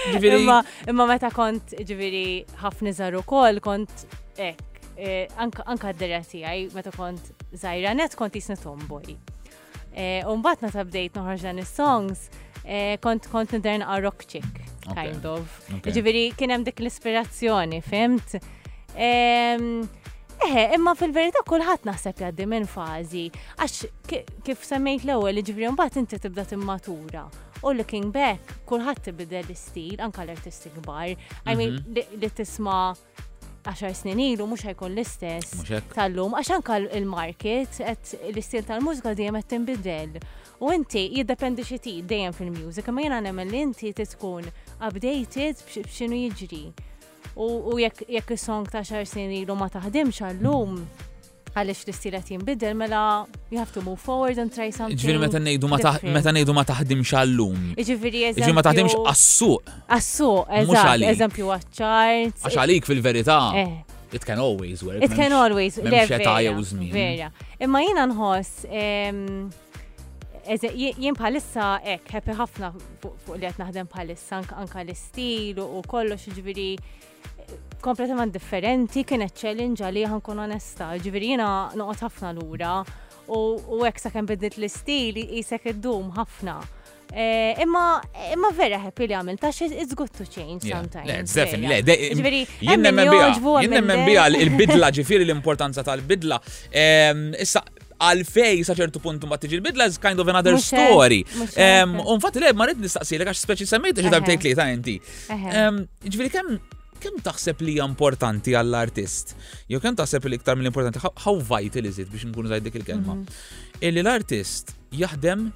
Imma 0.28 0.64
imma 0.88 1.06
meta 1.10 1.30
kont 1.34 1.76
ġifieri 1.80 2.46
ħafna 2.64 2.94
żar 2.96 3.16
ukoll 3.20 3.60
kont 3.64 4.06
hekk. 4.38 4.64
E, 4.98 5.12
anka 5.38 5.92
d-derja 5.94 6.24
tiegħi 6.26 6.72
meta 6.76 6.90
kont 6.96 7.28
żajra 7.54 7.92
net 7.98 8.16
kont 8.18 8.36
jisni 8.40 8.56
tomboj. 8.62 9.14
E, 9.94 10.24
Umbat 10.32 10.64
na 10.66 10.72
tabdejt 10.74 11.20
noħorġ 11.20 11.46
dan 11.50 11.62
is-songs, 11.62 12.28
e, 12.66 12.96
kont 13.04 13.30
kont 13.34 13.54
nidher 13.58 13.86
a 13.86 14.00
rock 14.02 14.26
chick 14.26 14.64
kind 14.88 15.26
of. 15.30 15.46
Ġiviri 15.86 16.32
kien 16.38 16.56
hemm 16.56 16.66
dik 16.66 16.80
l-ispirazzjoni, 16.82 17.82
fimt? 17.86 18.38
Eħe, 20.38 20.64
imma 20.78 20.94
fil-verità 20.98 21.42
kulħadd 21.46 21.88
naħseb 21.92 22.22
jaddi 22.24 22.46
minn 22.50 22.66
fażi, 22.70 23.24
għax 23.58 23.80
kif 24.46 24.66
semmejt 24.70 25.06
l-ewwel, 25.08 25.42
ġifieri 25.44 25.74
mbagħad 25.76 26.00
inti 26.06 26.20
tibda 26.26 26.46
timmatura 26.48 27.26
u 27.66 27.74
looking 27.76 28.12
back, 28.14 28.40
kulħadd 28.70 29.00
tibidel 29.10 29.46
l-istil, 29.48 29.98
anka 30.04 30.24
l-artisti 30.26 30.70
kbar. 30.78 31.10
I 31.50 31.56
mean, 31.58 31.80
mhm. 31.88 32.20
li 32.22 32.30
tisma' 32.38 32.96
10 33.68 33.98
snin 34.00 34.20
ilu 34.24 34.46
mhux 34.48 34.64
ħajkun 34.70 34.94
l-istess 34.94 35.64
tal-lum, 35.92 36.38
għax 36.40 36.54
anke 36.60 36.78
il-market 37.00 37.80
qed 37.82 38.20
l-istil 38.32 38.68
tal-mużika 38.68 39.16
dejjem 39.18 39.40
qed 39.42 39.50
tinbidel. 39.56 40.20
U 40.64 40.72
inti 40.74 41.04
jiddependi 41.18 41.66
xi 41.68 41.78
tid 41.78 42.08
dejjem 42.10 42.34
fil 42.34 42.48
mużika 42.54 42.94
ma 42.96 43.04
jiena 43.04 43.20
nemmen 43.22 43.52
li 43.54 43.60
inti 43.66 43.92
tkun 43.94 44.48
updated 44.82 45.60
b'x'inhu 45.68 46.18
jiġri. 46.34 46.64
U 47.38 47.76
jekk 47.78 48.34
is-song 48.38 48.66
ta' 48.74 48.82
10 48.86 49.06
snin 49.06 49.36
ilu 49.44 49.54
ma 49.60 49.68
taħdimx 49.74 50.24
għall-lum, 50.26 50.80
għalix 51.62 51.86
l-istilet 51.88 52.30
jimbidel, 52.34 52.76
mela 52.78 53.02
you 53.50 53.60
have 53.60 53.72
to 53.78 53.82
move 53.82 54.00
forward 54.00 54.38
and 54.42 54.54
try 54.54 54.70
something. 54.72 55.00
Ġviri, 55.00 55.20
meta 56.18 56.32
nejdu 56.34 56.54
ma 56.56 56.64
taħdimx 56.68 57.08
xallum. 57.14 57.66
Ġviri, 57.78 58.26
eżempju. 58.32 58.44
Ġviri, 58.44 58.56
ma 58.58 58.66
taħdim 58.68 58.90
għassuq. 59.02 59.76
Għassuq, 59.98 60.58
eżempju, 60.62 61.10
eżempju 61.14 61.52
għacċart. 61.58 62.42
Għax 62.48 62.62
għalik 62.64 62.90
fil-verita. 62.90 63.40
Eh. 63.64 63.78
It 64.14 64.24
can 64.24 64.40
always 64.40 64.84
work. 64.88 65.04
It 65.04 65.12
can 65.14 65.34
always 65.36 65.76
work. 65.84 66.20
Vera. 66.92 67.32
Imma 67.60 67.82
jina 67.84 68.06
nħoss, 68.08 68.62
jien 70.62 71.18
palissa 71.18 71.74
ek, 71.84 72.06
ħepi 72.16 72.38
ħafna 72.40 72.70
fuq 73.04 73.36
li 73.36 73.50
għet 73.50 73.60
naħdem 73.66 73.90
bħalissa, 73.92 74.42
anka 74.62 74.86
l-istil 74.86 75.60
u 75.66 75.84
kollox 75.90 76.32
ġviri 76.38 76.70
kompletament 77.84 78.34
differenti, 78.34 79.04
kienet 79.08 79.36
challenge 79.38 79.86
għalli 79.86 80.06
kun 80.24 80.42
onesta, 80.46 80.92
ġivirina 81.02 81.50
noqot 81.80 82.06
ħafna 82.08 82.32
l-ura 82.36 82.78
u 83.34 83.82
għek 83.84 84.00
sa' 84.00 84.12
kem 84.14 84.26
bidnit 84.30 84.58
l-istil 84.60 85.20
jisek 85.22 85.70
id-dum 85.74 86.12
ħafna. 86.16 86.60
E, 87.08 87.28
imma 87.64 88.02
imma 88.34 88.50
vera 88.56 88.82
happy 88.84 89.08
li 89.08 89.16
għamil, 89.16 89.38
ta' 89.40 89.50
it's 89.50 89.94
good 89.96 90.12
to 90.12 90.26
change 90.26 90.68
sometimes. 90.68 91.32
zefin, 91.34 91.62
le, 91.68 91.82
ġveri, 91.82 92.42
bija 94.06 94.26
il-bidla 94.30 94.92
ġifiri 95.00 95.24
l-importanza 95.26 95.84
tal-bidla. 95.88 96.40
Issa, 97.40 97.64
għalfej 97.98 98.62
saċertu 98.68 99.00
punt 99.02 99.24
ma 99.26 99.38
tiġi 99.38 99.56
l-bidla 99.60 99.88
is 99.90 99.98
kind 100.00 100.20
of 100.20 100.28
another 100.28 100.58
story. 100.60 101.24
Unfat 102.08 102.42
le, 102.42 102.52
ma 102.56 102.68
nistaqsi 102.76 103.20
l-għax 103.22 103.46
speċi 103.48 103.70
semmejta 103.72 104.04
ġidab 104.08 104.28
tejt 104.28 104.48
li 104.50 104.56
ta' 104.56 104.68
inti. 104.72 104.98
Ġviri, 105.28 106.30
kem 106.32 106.58
kem 107.02 107.18
taħseb 107.24 107.64
li 107.66 107.76
importanti 107.84 108.56
għall-artist? 108.58 109.36
Jo 109.72 109.80
kem 109.84 109.96
taħseb 109.98 110.28
li 110.30 110.40
iktar 110.40 110.58
mill-importanti, 110.60 111.02
how 111.26 111.36
vital 111.52 111.90
is 111.90 112.00
it 112.02 112.12
biex 112.12 112.28
nkunu 112.30 112.52
zaħid 112.52 112.68
dik 112.70 112.80
il-kelma? 112.82 113.16
Mhm. 113.16 113.40
Illi 113.88 114.04
l-artist 114.04 114.74
jaħdem 114.92 115.50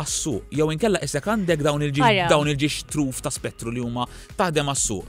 għassu, 0.00 0.34
jew 0.52 0.70
inkella 0.74 1.00
isek 1.04 1.24
għandek 1.32 1.64
dawn 1.64 1.84
il-ġiġ 1.86 2.82
truf 2.92 3.22
ta' 3.24 3.32
spettru 3.32 3.72
li 3.72 3.80
huma 3.84 4.04
taħdem 4.36 4.68
għassu 4.74 5.00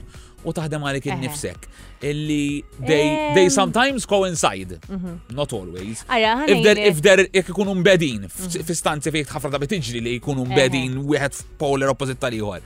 u 0.47 0.53
taħdem 0.53 0.83
għalik 0.85 1.07
il-nifsek. 1.11 1.65
Illi 2.07 2.61
they, 2.85 3.07
eh. 3.09 3.31
they 3.33 3.49
sometimes 3.51 4.05
coincide, 4.07 4.77
mhm. 4.87 5.33
not 5.33 5.51
always. 5.53 6.03
if 6.07 7.01
they're, 7.01 7.19
if 7.19 7.25
ikun 7.25 7.25
jek 7.33 7.49
ikunu 7.49 7.73
mbedin, 7.81 8.27
mhm. 8.29 8.63
fi 8.67 8.75
stanzi 8.77 9.11
fejt 9.11 9.33
ħafra 9.33 9.51
da 9.55 9.59
betiġri 9.59 10.03
li 10.05 10.15
ikunu 10.21 10.45
mbedin 10.45 10.99
wieħed 11.09 11.43
polar 11.57 11.89
opposite 11.95 12.21
tal-ieħor 12.21 12.61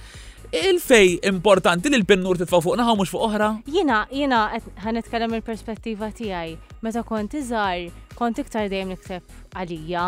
il-fej 0.53 1.19
importanti 1.23 1.87
li 1.89 1.95
l-pennur 2.01 2.35
titfa' 2.39 2.59
fuq 2.63 2.75
naħa 2.75 2.93
mhux 2.99 3.11
fuq 3.13 3.23
oħra? 3.23 3.45
Jina, 3.71 4.01
jiena 4.11 4.49
ħan 4.83 4.97
nitkellem 4.99 5.35
il-perspettiva 5.37 6.09
tiegħi. 6.11 6.57
Meta 6.83 7.03
kont 7.07 7.37
iżgħar 7.39 8.17
kont 8.19 8.41
iktar 8.43 8.67
dejjem 8.67 8.91
nikteb 8.91 9.55
għalija, 9.55 10.07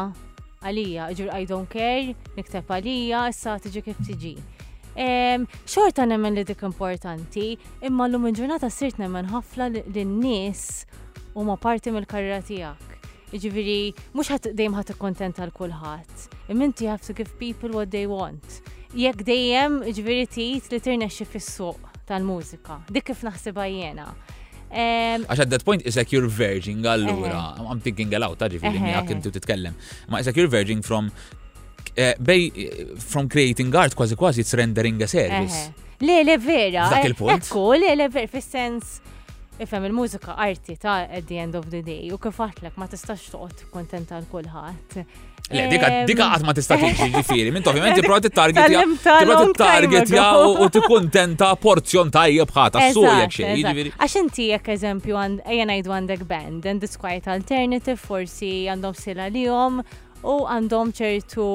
għalija, 0.68 1.06
ġur 1.16 1.30
I 1.38 1.48
don't 1.48 1.72
care, 1.72 2.12
nikteb 2.36 2.74
għalija, 2.76 3.22
issa 3.32 3.56
tiġi 3.64 3.86
kif 3.88 4.02
tiġi. 4.10 4.34
Xorta 5.64 6.04
nemmen 6.12 6.36
li 6.36 6.44
dik 6.44 6.68
importanti, 6.68 7.54
imma 7.88 8.10
l-lum 8.10 8.28
il-ġurnata 8.34 8.68
sirt 8.70 9.00
nemmen 9.00 9.32
ħafna 9.32 9.70
l-nies 9.72 10.66
u 11.40 11.48
ma 11.48 11.56
parti 11.56 11.96
mill-karriera 11.96 12.44
tiegħek. 12.44 13.08
Iġviri, 13.34 13.80
mux 14.14 14.28
ħat 14.36 14.52
dejjem 14.52 14.76
ħat 14.76 14.94
kontenta 15.00 15.48
l-kulħat. 15.48 16.28
Imminti 16.52 16.92
have 16.92 17.00
to 17.08 17.16
give 17.16 17.32
people 17.40 17.72
what 17.80 17.96
they 17.96 18.04
want 18.12 18.60
jekk 18.94 19.24
dejjem 19.26 19.80
ġviri 19.96 20.26
tijt 20.30 20.70
li 20.72 20.78
tirnexxi 20.82 21.26
fis-suq 21.26 21.92
tal-mużika. 22.08 22.82
Dik 22.94 23.08
kif 23.10 23.24
naħsibha 23.26 23.66
jiena. 23.72 24.10
Għax 24.74 25.44
at 25.46 25.50
that 25.54 25.64
point 25.66 25.86
isek 25.86 26.14
you're 26.16 26.30
verging 26.30 26.86
allura. 26.90 27.54
I'm 27.62 27.82
thinking 27.82 28.14
aloud 28.18 28.40
ta' 28.42 28.50
ġifiri 28.52 28.82
mi 28.82 28.92
għak 28.94 29.12
intu 29.18 29.32
titkellem. 29.34 29.76
Ma 30.14 30.22
isek 30.24 30.36
you're 30.38 30.50
verging 30.52 30.82
from 30.86 31.10
eh, 31.96 32.14
bej 32.20 32.46
eh, 32.46 32.84
from 33.00 33.30
creating 33.30 33.74
art 33.76 33.96
kważi 33.98 34.18
kważi 34.20 34.46
it's 34.46 34.54
rendering 34.58 35.02
a 35.02 35.08
service. 35.10 35.72
Le, 36.04 36.22
le 36.26 36.38
vera. 36.42 36.88
Dak 36.92 37.04
eh, 37.06 37.10
il-punt. 37.14 37.34
Ekku, 37.46 37.68
le, 37.80 37.94
le 37.98 38.10
vera, 38.14 38.30
fis-sens 38.34 38.98
ifhem 39.62 39.86
il-mużika 39.90 40.38
arti 40.42 40.78
ta' 40.82 41.04
at 41.10 41.26
the 41.30 41.38
end 41.40 41.56
of 41.58 41.70
the 41.74 41.82
day 41.86 42.12
u 42.14 42.18
kif 42.22 42.42
ma 42.82 42.88
tistax 42.90 43.30
toqgħod 43.34 43.70
kontenta 43.74 44.18
l 44.22 44.26
kulħadd 44.32 45.06
Le, 45.54 45.68
dika 45.70 45.88
ehm. 45.90 46.08
dika 46.10 46.28
qatt 46.32 46.46
ma 46.48 46.54
tista' 46.58 46.78
tiġi 46.82 47.10
ġifieri, 47.14 47.52
minn 47.54 47.68
ovvjament 47.70 47.98
tipprova 48.00 48.22
tittarget 48.26 48.74
ja. 48.74 48.84
Tipprova 49.04 49.42
tittarget 49.46 50.10
ja 50.14 50.26
u 50.66 50.70
tikkuntenta 50.74 51.52
porzjon 51.62 52.10
tajjeb 52.14 52.54
ħata 52.58 52.88
su 52.96 53.04
jekk 53.06 53.36
xejn, 53.38 53.60
jiġifieri. 53.62 53.94
Għax 54.00 54.18
inti 54.24 54.48
jekk 54.50 54.72
eżempju 54.78 55.20
ejja 55.22 55.68
ngħidu 55.70 55.96
għandek 56.00 56.26
band 56.30 56.66
and 56.70 56.84
it's 56.88 56.98
quite 57.06 57.30
alternative, 57.32 58.00
forsi 58.02 58.54
għandhom 58.74 58.98
sila 58.98 59.30
lihom 59.34 59.82
u 60.24 60.38
għandhom 60.56 60.94
ċertu 61.00 61.48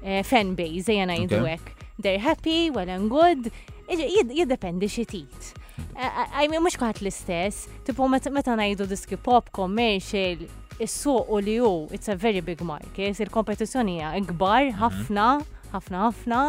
eh, 0.00 0.22
fan 0.26 0.54
base 0.58 0.92
ejja 0.96 1.10
ngħidu 1.12 1.42
hekk. 1.48 1.76
They're 2.00 2.22
happy, 2.24 2.70
well 2.72 2.88
and 2.88 3.10
good, 3.12 3.50
jiddependi 3.90 4.88
xitit. 4.88 5.50
tit. 5.50 5.52
mean, 6.48 6.62
mux 6.64 6.78
kħat 6.80 7.02
l-istess, 7.04 7.66
tipu 7.84 8.08
meta 8.08 8.56
najdu 8.56 8.86
diski 8.88 9.20
pop, 9.20 9.50
commercial, 9.52 10.40
is-suq 10.84 11.28
u 11.36 11.40
li 11.44 11.56
hu 11.62 11.72
it's 11.96 12.12
a 12.12 12.16
very 12.16 12.40
big 12.50 12.62
market, 12.70 13.20
il 13.24 13.30
kompetizjoni 13.30 13.98
hija 13.98 14.12
kbar 14.32 14.66
mhm. 14.66 14.76
ħafna, 14.82 15.26
ħafna 15.74 16.04
ħafna. 16.08 16.40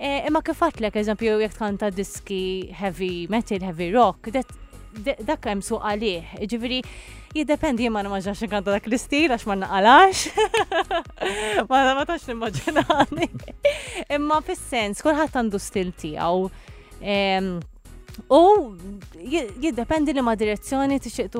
E, 0.00 0.10
imma 0.28 0.40
kif 0.42 0.60
għatlek, 0.64 0.96
eżempju, 1.02 1.34
jek 1.42 1.56
tkanta 1.56 1.90
diski 1.92 2.40
heavy 2.80 3.26
metal, 3.28 3.60
heavy 3.68 3.90
rock, 3.92 4.30
dak 4.32 5.46
hemm 5.48 5.60
suq 5.64 5.84
għalih. 5.92 6.30
Ġifieri 6.48 6.78
jiddependi 7.36 7.90
ma 7.92 8.02
nimmaġnax 8.04 8.46
kanta 8.50 8.72
dak 8.74 8.86
l-istil 8.88 9.34
għax 9.36 9.44
ma 9.50 9.58
naqalax. 9.60 10.30
Ma 11.70 11.82
ma 11.96 12.02
tax 12.08 12.24
nimmaġnani. 12.30 13.26
Imma 14.16 14.38
fis-sens 14.46 15.02
kulħadd 15.04 15.36
għandu 15.36 15.60
stil 15.62 15.90
tiegħu. 15.92 16.48
U 18.28 18.40
jiddependi 19.60 20.12
li 20.12 20.20
ma 20.22 20.34
direzzjoni 20.34 21.00
t 21.00 21.06
il 21.18 21.30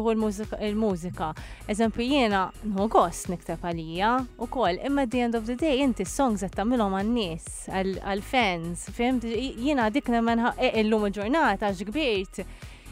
l-mużika. 0.70 1.34
Eżempju 1.68 2.02
jiena 2.04 2.40
nħu 2.64 2.88
gost 2.88 3.28
nikteb 3.30 3.62
għalija 3.62 4.10
u 4.38 4.46
koll, 4.50 4.78
imma 4.84 5.06
the 5.06 5.20
end 5.20 5.34
of 5.34 5.44
the 5.46 5.54
day 5.56 5.80
inti 5.84 6.04
songs 6.04 6.42
qed 6.42 6.54
tagħmilhom 6.56 6.96
għan-nies, 7.00 7.46
għall-fans, 7.70 8.88
fim 8.96 9.20
jiena 9.22 9.90
dik 9.90 10.08
nemmen 10.10 10.40
eh, 10.58 10.80
illum 10.82 11.06
il-ġurnata 11.10 11.70
għax 11.70 12.44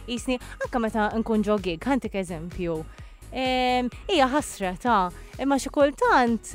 jisni, 0.09 0.39
anka 0.65 0.79
meta 0.81 1.09
nkun 1.15 1.43
ġo 1.45 1.59
gig, 1.61 1.83
eżempju. 2.13 2.79
Ija 4.13 4.27
ħasra 4.33 4.75
ta' 4.81 5.11
imma 5.43 5.59
xi 5.61 5.69
kultant 5.69 6.55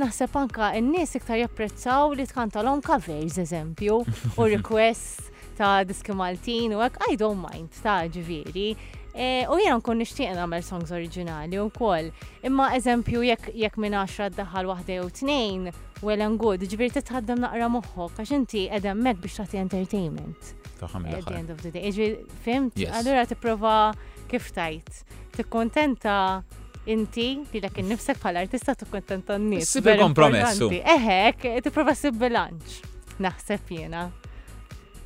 naħseb 0.00 0.36
anka 0.40 0.72
n-nies 0.80 1.14
iktar 1.20 1.38
japprezzaw 1.38 2.12
li 2.16 2.26
tkantalhom 2.26 2.82
covers 2.82 3.38
eżempju 3.38 4.00
u 4.36 4.44
requests 4.56 5.29
ta' 5.56 5.82
diski 5.86 6.12
Maltin 6.16 6.74
u 6.74 6.80
għak, 6.82 7.00
I 7.12 7.16
don't 7.20 7.40
mind, 7.42 7.70
ta' 7.82 8.02
ġviri. 8.10 8.70
E, 9.10 9.26
u 9.50 9.56
jena 9.58 9.76
nkun 9.80 9.98
nishtiq 10.00 10.34
namel 10.38 10.62
songs 10.62 10.92
oriġinali 10.94 11.58
u 11.58 11.66
koll. 11.74 12.12
Imma 12.46 12.70
eżempju 12.76 13.24
jekk 13.26 13.78
minn 13.82 13.96
10 13.98 14.36
daħal 14.38 14.70
t-nejn, 14.78 15.10
tnejn, 15.10 15.64
well 16.06 16.22
and 16.22 16.38
good, 16.38 16.62
t 16.62 16.78
titħaddem 16.98 17.42
naqra 17.42 17.68
moħħok, 17.68 18.20
għax 18.22 18.32
inti 18.36 18.68
edem 18.70 19.02
mek 19.02 19.18
biex 19.18 19.40
tagħti 19.42 19.58
entertainment. 19.60 20.54
At 20.82 21.24
the 21.26 21.34
end 21.36 21.50
of 21.50 21.60
the 21.60 21.70
day. 21.72 21.90
Ġbir, 21.92 22.30
fimt? 22.44 22.78
Allura 22.88 23.26
tipprova 23.28 23.92
kif 24.30 24.48
tajt. 24.56 25.02
T-kontenta 25.34 26.42
inti 26.88 27.26
li 27.52 27.60
dak 27.60 27.76
innifsek 27.82 28.16
pal 28.22 28.38
artista 28.40 28.72
t-kontenta 28.86 29.36
n-nies. 29.36 29.74
Sibbe 29.74 29.98
kompromessu. 30.00 30.70
Eħek, 30.78 31.44
tipprova 31.66 31.92
sibbe 31.98 32.28
bilanċ. 32.30 32.80
Naħseb 33.20 33.74
jena. 33.76 34.06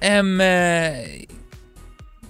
Eh, 0.04 1.24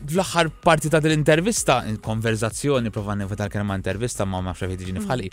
Fl-axħar 0.04 0.50
parti 0.60 0.90
ta' 0.92 1.00
dil-intervista, 1.00 1.78
konverzazzjoni, 2.04 2.90
prova 2.92 3.14
nifutar 3.16 3.48
kemm 3.50 3.70
ma' 3.72 3.78
intervista 3.80 4.26
ma' 4.28 4.42
ma' 4.44 4.52
xafet 4.52 4.82
iġini 4.84 5.00
fħalqi. 5.00 5.30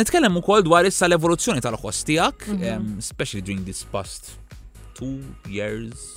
Nitkellem 0.00 0.40
ukoll 0.40 0.64
dwar 0.66 0.88
issa 0.88 1.06
l-evoluzzjoni 1.06 1.62
tal 1.62 1.78
ħostijak 1.78 2.48
tiegħek, 2.48 2.64
mhm. 2.74 3.04
especially 3.04 3.46
during 3.46 3.62
this 3.70 3.84
past 3.94 4.32
two 4.98 5.12
years, 5.46 6.10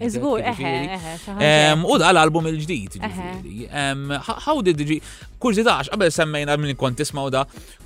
Iżgur, 0.00 0.42
U 1.92 1.94
da 1.98 2.10
l-album 2.14 2.46
il-ġdijt. 2.50 2.98
How 4.46 4.62
did 4.64 4.80
ġi? 4.88 4.98
Kurzi 5.44 5.60
daħx, 5.66 5.90
għabel 5.92 6.12
semmejna 6.14 6.54
minn 6.56 6.76
kont 6.80 6.96
tismaw 6.98 7.26
da, 7.32 7.42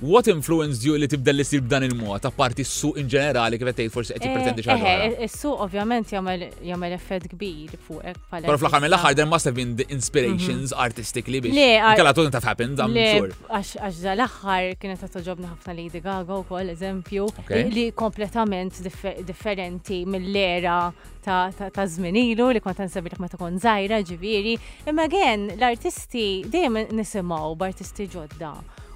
what 0.07 0.29
influenced 0.31 0.85
you 0.85 0.93
li 0.95 1.09
tibda 1.11 1.33
li 1.35 1.43
sir 1.43 1.59
b'dan 1.59 1.83
il-mod, 1.89 2.21
ta' 2.23 2.31
parti 2.31 2.63
s-suq 2.63 3.01
in 3.01 3.09
ġenerali 3.11 3.57
kif 3.59 3.67
għettejt 3.73 3.91
forsi 3.95 4.15
għetti 4.15 4.29
pretendi 4.35 4.63
xaħġa. 4.63 4.93
Is-suq 5.27 5.65
ovvjament 5.65 6.13
jagħmel 6.15 6.95
effett 6.95 7.27
kbir 7.33 7.75
fuqek. 7.83 8.21
Pero 8.45 8.55
fl-axar 8.61 8.85
mill-axar, 8.85 9.17
there 9.19 9.27
must 9.27 9.49
have 9.49 9.57
been 9.59 9.75
the 9.81 9.89
inspirations 9.91 10.71
mhm. 10.71 10.79
artistically 10.85 11.43
biex. 11.43 11.57
Le, 11.57 11.95
kalla 11.99 12.13
tunt 12.15 12.37
have 12.39 12.47
happened, 12.49 12.79
I'm 12.79 12.95
sure. 12.95 13.35
Għax 13.59 13.99
da 14.05 14.15
l-axar 14.15 14.71
kienet 14.79 15.03
għattoġobna 15.09 15.51
ħafna 15.57 15.77
Lady 15.81 16.03
Gaga 16.07 16.39
u 16.39 16.47
kol 16.47 16.71
eżempju, 16.77 17.27
li 17.75 17.89
kompletament 18.07 18.79
differenti 19.27 20.05
mill-era 20.07 20.79
ta' 21.23 21.85
zminilu 21.87 22.47
li 22.55 22.61
kont 22.63 22.79
nsabi 22.83 23.11
meta 23.19 23.37
kon 23.37 23.57
zaħira 23.59 24.01
ġiviri. 24.03 24.55
Imma 24.87 25.05
għen 25.07 25.47
l-artisti 25.57 26.25
dejjem 26.47 26.85
nisimaw 26.95 27.55
b'artisti 27.59 28.07
ġodda 28.13 28.53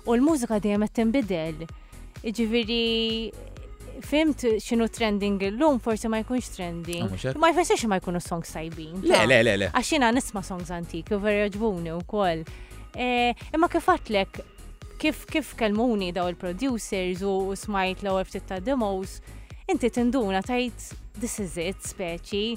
u 0.07 0.15
l-mużika 0.15 0.59
dejjem 0.63 0.86
qed 0.88 0.93
tinbidel. 1.01 1.63
Ġiviri 2.23 2.79
fimt 4.03 4.45
xinu 4.63 4.88
trending 4.89 5.41
l-lum, 5.51 5.79
forse 5.83 6.07
ma 6.09 6.21
jkunx 6.23 6.53
trending. 6.55 7.12
Ah, 7.12 7.36
ma 7.39 7.51
jfessiex 7.51 7.86
ma 7.91 7.99
jkunu 7.99 8.21
songs 8.23 8.53
sajbin. 8.55 9.03
Le, 9.03 9.25
le, 9.27 9.41
le, 9.43 9.57
le. 9.65 9.71
Għaxina 9.75 10.13
nisma 10.15 10.41
songs 10.43 10.71
antiki, 10.73 11.13
u 11.17 11.21
vera 11.23 11.49
ġbuni 11.53 11.91
u 11.95 12.01
koll. 12.07 12.45
Eh, 12.95 13.33
imma 13.51 13.67
kifatlek, 13.73 14.39
kif 15.01 15.25
kif 15.27 15.53
kelmuni 15.59 16.12
daw 16.15 16.29
il-producers 16.31 17.23
u 17.27 17.53
smajt 17.59 18.05
l 18.05 18.13
għu 18.13 18.27
ftit 18.29 18.47
ta' 18.49 18.62
demos, 18.63 19.19
inti 19.67 19.89
tinduna 19.89 20.41
tajt 20.43 20.93
this 21.21 21.39
is 21.39 21.58
it 21.58 21.80
speċi 21.88 22.56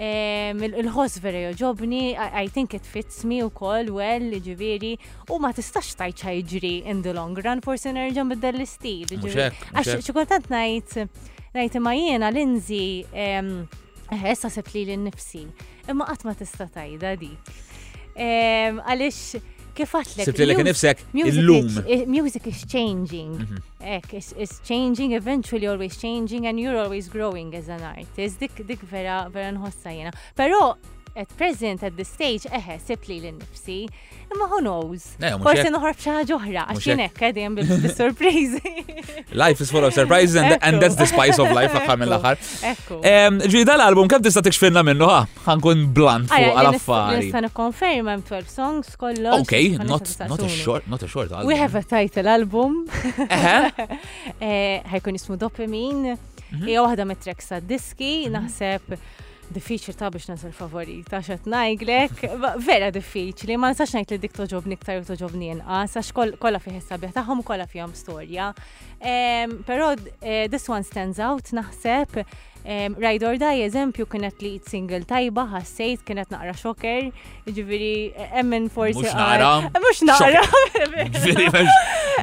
il-ħos 0.00 1.16
veri 1.20 1.40
joġobni, 1.50 2.14
I 2.16 2.46
think 2.48 2.72
it 2.78 2.86
fits 2.88 3.18
me 3.26 3.40
u 3.44 3.50
koll, 3.52 3.90
well, 3.98 4.22
ġiviri, 4.46 4.92
u 5.34 5.40
ma 5.42 5.50
tistax 5.52 5.90
tajt 5.98 6.22
ċajġri 6.22 6.70
in 6.88 7.02
the 7.04 7.12
long 7.12 7.36
run, 7.44 7.60
forse 7.60 7.90
nerġan 7.92 8.30
bidda 8.32 8.52
l-istil. 8.54 9.10
Jiġifieri. 9.12 9.60
Għax 9.74 9.98
xikontant 10.06 10.48
najt, 10.54 10.96
najt 11.58 11.76
ma 11.84 11.92
jena 11.98 12.30
l-inzi, 12.32 12.80
essa 14.22 14.48
sepp 14.48 14.72
li 14.78 14.86
l-nifsi, 14.94 15.44
imma 15.90 16.08
għatma 16.14 16.38
tista 16.38 16.70
tajda 16.78 17.12
dik. 17.20 17.52
Għalix, 18.16 19.42
kif 19.80 19.96
għatlek. 19.96 20.28
ek 20.28 20.62
nifsek 20.68 21.02
il-lum. 21.14 21.82
Eh, 21.88 22.04
music 22.06 22.46
is 22.46 22.62
changing. 22.66 23.40
Mhm. 23.40 23.58
Ek, 23.80 24.14
is 24.14 24.60
changing, 24.64 25.12
eventually 25.12 25.66
always 25.66 25.96
changing, 25.96 26.46
and 26.46 26.60
you're 26.60 26.78
always 26.78 27.08
growing 27.08 27.54
as 27.54 27.68
an 27.68 27.82
artist. 27.82 28.40
Dik, 28.40 28.66
dik 28.66 28.80
vera, 28.82 29.28
vera 29.32 29.52
nħossa 29.52 29.90
jena. 29.96 30.12
Pero, 30.36 30.76
at 31.16 31.28
present 31.36 31.82
at 31.82 31.94
the 32.00 32.04
stage 32.06 32.46
eħe 32.54 32.76
sibt 32.84 33.08
li 33.10 33.16
l-nifsi. 33.20 33.80
Imma 34.30 34.46
who 34.46 34.60
knows? 34.62 35.06
Forse 35.18 35.66
noħrob 35.74 35.98
xaħġa 35.98 36.34
oħra, 36.36 36.62
għax 36.70 36.84
jien 36.86 37.00
hekk 37.02 37.22
eh, 37.32 37.48
bil 37.54 37.90
surprise 37.90 38.60
Life 39.42 39.64
is 39.64 39.72
full 39.74 39.84
of 39.84 39.92
surprises 39.92 40.36
and, 40.36 40.56
and 40.62 40.80
that's 40.82 40.94
the 40.94 41.06
spice 41.10 41.40
of 41.42 41.50
life 41.56 41.74
aħħar 41.78 41.98
mill 41.98 42.14
aħħar 42.14 43.50
Ġi 43.50 43.62
dal-album 43.66 44.10
kemm 44.12 44.22
tista' 44.28 44.44
tikxfilna 44.46 44.84
minnu 44.86 45.08
ha? 45.10 45.24
Ħankun 45.48 45.82
blunt 45.96 46.30
fuq 46.30 46.58
għal-affari. 46.60 47.24
Nista' 47.26 47.42
nikkonferma 47.48 48.18
12 48.28 48.54
songs 48.54 48.94
kollox. 49.02 49.42
Okay, 49.42 49.74
not 49.82 50.06
not 50.30 50.44
a 50.46 50.50
short 50.50 50.86
not 50.90 51.02
a 51.02 51.08
short 51.10 51.32
album. 51.32 51.50
We 51.50 51.56
have 51.58 51.74
a 51.74 51.82
title 51.82 52.28
album. 52.28 52.82
Eh, 54.40 54.80
ħajkun 54.90 55.16
jismu 55.16 55.36
Dopamine. 55.40 56.14
Mhm. 56.50 56.66
Hija 56.68 56.82
waħda 56.86 57.04
mit-tracks 57.08 57.50
diski 57.68 58.12
mhm. 58.26 58.34
naħseb 58.36 58.96
diffiċli 59.50 59.94
ta' 59.98 60.10
biex 60.12 60.28
nasal 60.30 60.52
favorit, 60.54 61.06
ta' 61.10 61.20
xat 61.24 61.48
najglek, 61.50 62.24
vera 62.64 62.90
diffiċli, 62.94 63.56
ma' 63.58 63.72
nistax 63.72 63.96
najt 63.96 64.14
li 64.14 64.18
dik 64.22 64.34
toġobni 64.36 64.78
ktar 64.78 65.00
u 65.02 65.06
toġobni 65.08 65.50
inqas, 65.56 65.96
għax 65.98 66.12
kolla 66.40 66.62
fiħi 66.62 66.82
sabiħ 66.86 67.14
taħħom 67.18 67.42
kolla 67.48 67.66
fihom 67.70 67.94
storja. 67.98 68.50
Pero 69.02 69.90
eh, 70.20 70.46
this 70.50 70.68
one 70.70 70.86
stands 70.86 71.20
out 71.26 71.52
naħseb 71.56 72.22
Ride 72.64 73.24
or 73.26 73.36
Die 73.38 73.64
eżempju 73.64 74.06
kienet 74.06 74.40
li 74.42 74.58
single 74.66 75.00
tajba, 75.08 75.44
ħassejt, 75.54 76.02
kienet 76.06 76.30
naqra 76.30 76.52
xoker, 76.58 77.08
ġiviri 77.48 78.12
emmen 78.36 78.66
forsi. 78.70 78.98
Mux 78.98 79.14
naqra. 79.14 79.70
Mux 79.80 80.00
naqra. 80.04 80.42
Ġviri, 81.14 81.64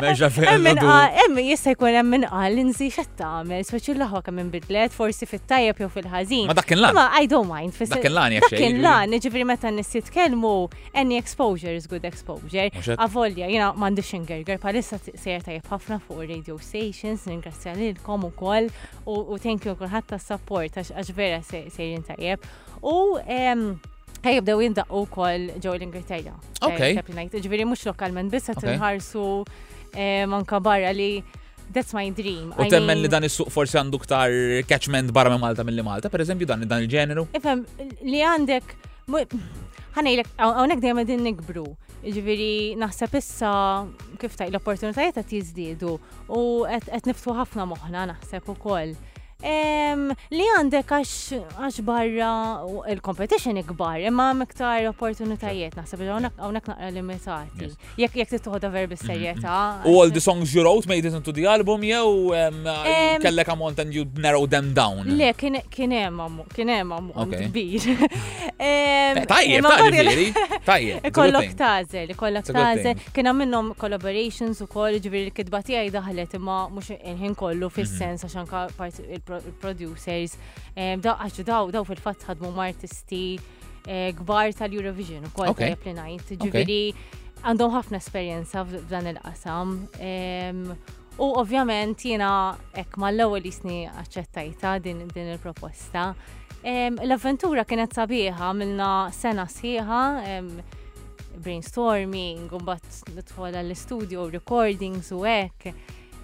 meġa 0.01 0.29
fejn. 0.35 0.49
Emmen 0.51 0.79
emmen 1.25 1.47
jista 1.49 1.71
jkun 1.73 1.97
emmen 2.03 2.25
għal, 2.29 2.59
nżi 2.69 2.89
xetta 2.93 3.31
għamil, 3.39 3.63
speċi 3.69 3.95
l-ħwa 3.95 4.21
kammin 4.27 4.51
bidlet, 4.53 4.93
forsi 4.93 5.25
fit-tajab 5.29 5.81
jew 5.81 5.89
fil-ħazin. 5.95 6.45
Ma 6.51 6.55
dakken 6.59 6.81
lan. 6.83 6.93
Ma, 6.95 7.07
I 7.19 7.27
don't 7.31 7.49
mind. 7.51 7.73
Dakken 7.79 8.13
lan, 8.15 8.35
jek 8.37 8.45
Dakken 8.47 8.81
lan, 8.85 9.17
ġviri 9.27 9.47
meta 9.49 9.71
nissit 9.73 10.11
kelmu, 10.13 10.53
any 10.93 11.17
exposure 11.19 11.73
is 11.75 11.87
good 11.89 12.05
exposure. 12.05 12.69
Avolja, 13.01 13.49
jina 13.51 13.71
mandi 13.73 14.03
xingerger, 14.05 14.61
palissa 14.63 14.99
sejr 15.09 15.41
tajab 15.49 15.67
ħafna 15.73 15.99
fuq 16.05 16.23
radio 16.29 16.57
stations, 16.61 17.25
ningrazzja 17.29 17.73
lilkom 17.77 18.27
u 18.29 18.33
kol, 18.37 18.69
u 19.09 19.37
thank 19.41 19.65
you 19.65 19.73
kullħat 19.77 20.17
support 20.27 20.77
għax 20.79 21.13
vera 21.15 21.39
sejrin 21.47 22.03
tajjeb. 22.07 22.43
U 22.83 22.93
ħajibdew 23.23 24.63
jindaqu 24.65 25.01
kol 25.13 25.47
ġew 25.63 25.75
l-Ingilterra. 25.79 26.35
Ok. 26.65 26.83
Eh, 26.91 27.39
Ġviri 27.39 27.67
mux 27.69 27.85
lokalment, 27.87 28.31
bissa 28.33 28.55
tinħarsu 28.57 29.23
manka 30.29 30.59
barra 30.61 30.91
li 30.93 31.11
that's 31.73 31.93
my 31.95 32.05
dream. 32.15 32.51
U 32.59 32.67
temmen 32.71 33.01
li 33.03 33.09
dan 33.11 33.25
is-suq 33.27 33.49
forsi 33.51 33.77
għandu 33.79 33.99
ktar 34.05 34.35
catchment 34.69 35.11
barra 35.15 35.33
minn 35.33 35.41
Malta 35.43 35.65
mill 35.67 35.83
Malta, 35.83 36.11
per 36.11 36.23
eżempju 36.23 36.47
dan 36.47 36.63
dan 36.67 36.85
il-ġeneru. 36.85 37.25
Ifem, 37.35 37.65
li 38.07 38.21
għandek 38.23 38.71
ħanejlek, 39.97 40.31
għonek 40.47 40.81
dejjem 40.83 41.05
din 41.07 41.25
nikbru. 41.31 41.65
Ġviri, 42.07 42.77
naħseb 42.79 43.15
issa 43.17 43.49
kif 44.21 44.35
taj 44.37 44.51
l-opportunitajiet 44.51 45.17
qed 45.17 45.33
jiżdiedu 45.39 45.95
u 46.31 46.41
qed 46.69 47.09
niftu 47.09 47.33
ħafna 47.35 47.65
moħħna 47.71 48.05
naħseb 48.13 48.51
ukoll 48.53 48.93
li 49.39 50.45
għandek 50.57 50.89
għax 50.97 51.77
barra 51.85 52.29
il-competition 52.89 53.57
ikbar, 53.61 53.99
imma 54.09 54.31
miktar 54.33 54.85
opportunitajiet 54.89 55.75
naħseb 55.77 56.01
li 56.05 56.09
hawnhekk 56.09 56.37
naqra 56.57 56.89
limitati. 56.91 57.69
Jekk 57.99 58.15
jekk 58.23 58.29
titħodha 58.37 58.69
verbi 58.73 58.97
serjetà. 58.97 59.57
Mm-hmm. 59.83 59.93
All 59.97 60.09
the 60.09 60.21
songs 60.21 60.53
you 60.55 60.63
wrote 60.63 60.87
made 60.89 61.05
it 61.05 61.13
into 61.13 61.31
the 61.31 61.45
album 61.45 61.81
jew 61.83 62.33
kellek 63.21 63.47
għamont 63.53 63.79
and 63.83 63.93
you 63.93 64.05
narrow 64.17 64.47
them 64.47 64.71
down. 64.73 65.05
Le, 65.17 65.31
kien 65.37 65.91
hemm 65.95 66.41
kien 66.55 66.67
hemm 66.67 67.11
kbir. 67.29 67.87
Tajjeb, 69.27 69.69
tajjeb, 69.69 70.43
tajjeb. 70.65 71.05
Ikollok 71.11 71.53
tażel, 71.59 72.15
ikollok 72.15 72.49
tażel. 72.57 73.03
Kien 73.15 73.29
hemm 73.31 73.73
collaborations 73.77 74.63
ukoll 74.65 74.97
ġifieri 74.97 75.29
li 75.29 75.35
kitba 75.37 75.61
tiegħi 75.65 75.93
daħlet 75.93 76.35
imma 76.39 76.59
mhux 76.73 76.97
il-ħin 76.97 77.37
kollu 77.37 77.69
fis-sens 77.69 78.25
mm-hmm. 78.25 78.45
għax 78.47 78.89
anke 78.89 79.25
producers 79.61 80.35
daw 80.75 81.17
għaxġu 81.19 81.45
daw 81.47 81.71
daw 81.73 81.85
fil-fatt 81.89 82.25
ħadmu 82.29 82.53
artisti 82.63 83.21
eh, 83.87 84.11
gbar 84.15 84.53
tal-Eurovision 84.55 85.27
u 85.29 85.33
kol 85.35 85.51
ta' 85.57 85.71
jeplinajt. 85.73 86.35
Ġiviri, 86.43 86.93
għandhom 87.47 87.73
ħafna 87.75 88.01
esperienza 88.01 88.63
f'dan 88.67 89.11
il-qasam. 89.13 89.77
U 91.17 91.31
ovvjament 91.41 92.03
jena 92.05 92.31
ek 92.77 92.97
mal-ewwel 93.01 93.45
isni 93.49 93.85
aċċettajta 93.89 94.75
din, 94.85 95.05
din 95.13 95.31
il-proposta. 95.33 96.11
L-avventura 96.67 97.63
kienet 97.69 97.93
sabiħa 97.97 98.51
milna 98.57 98.91
sena 99.15 99.47
sħiħa, 99.49 100.01
brainstorming, 101.41 102.47
un 102.57 102.63
bat 102.65 103.41
l 103.49 103.73
istudio 103.73 104.27
recordings 104.29 105.11
u 105.13 105.23
ek. 105.29 105.71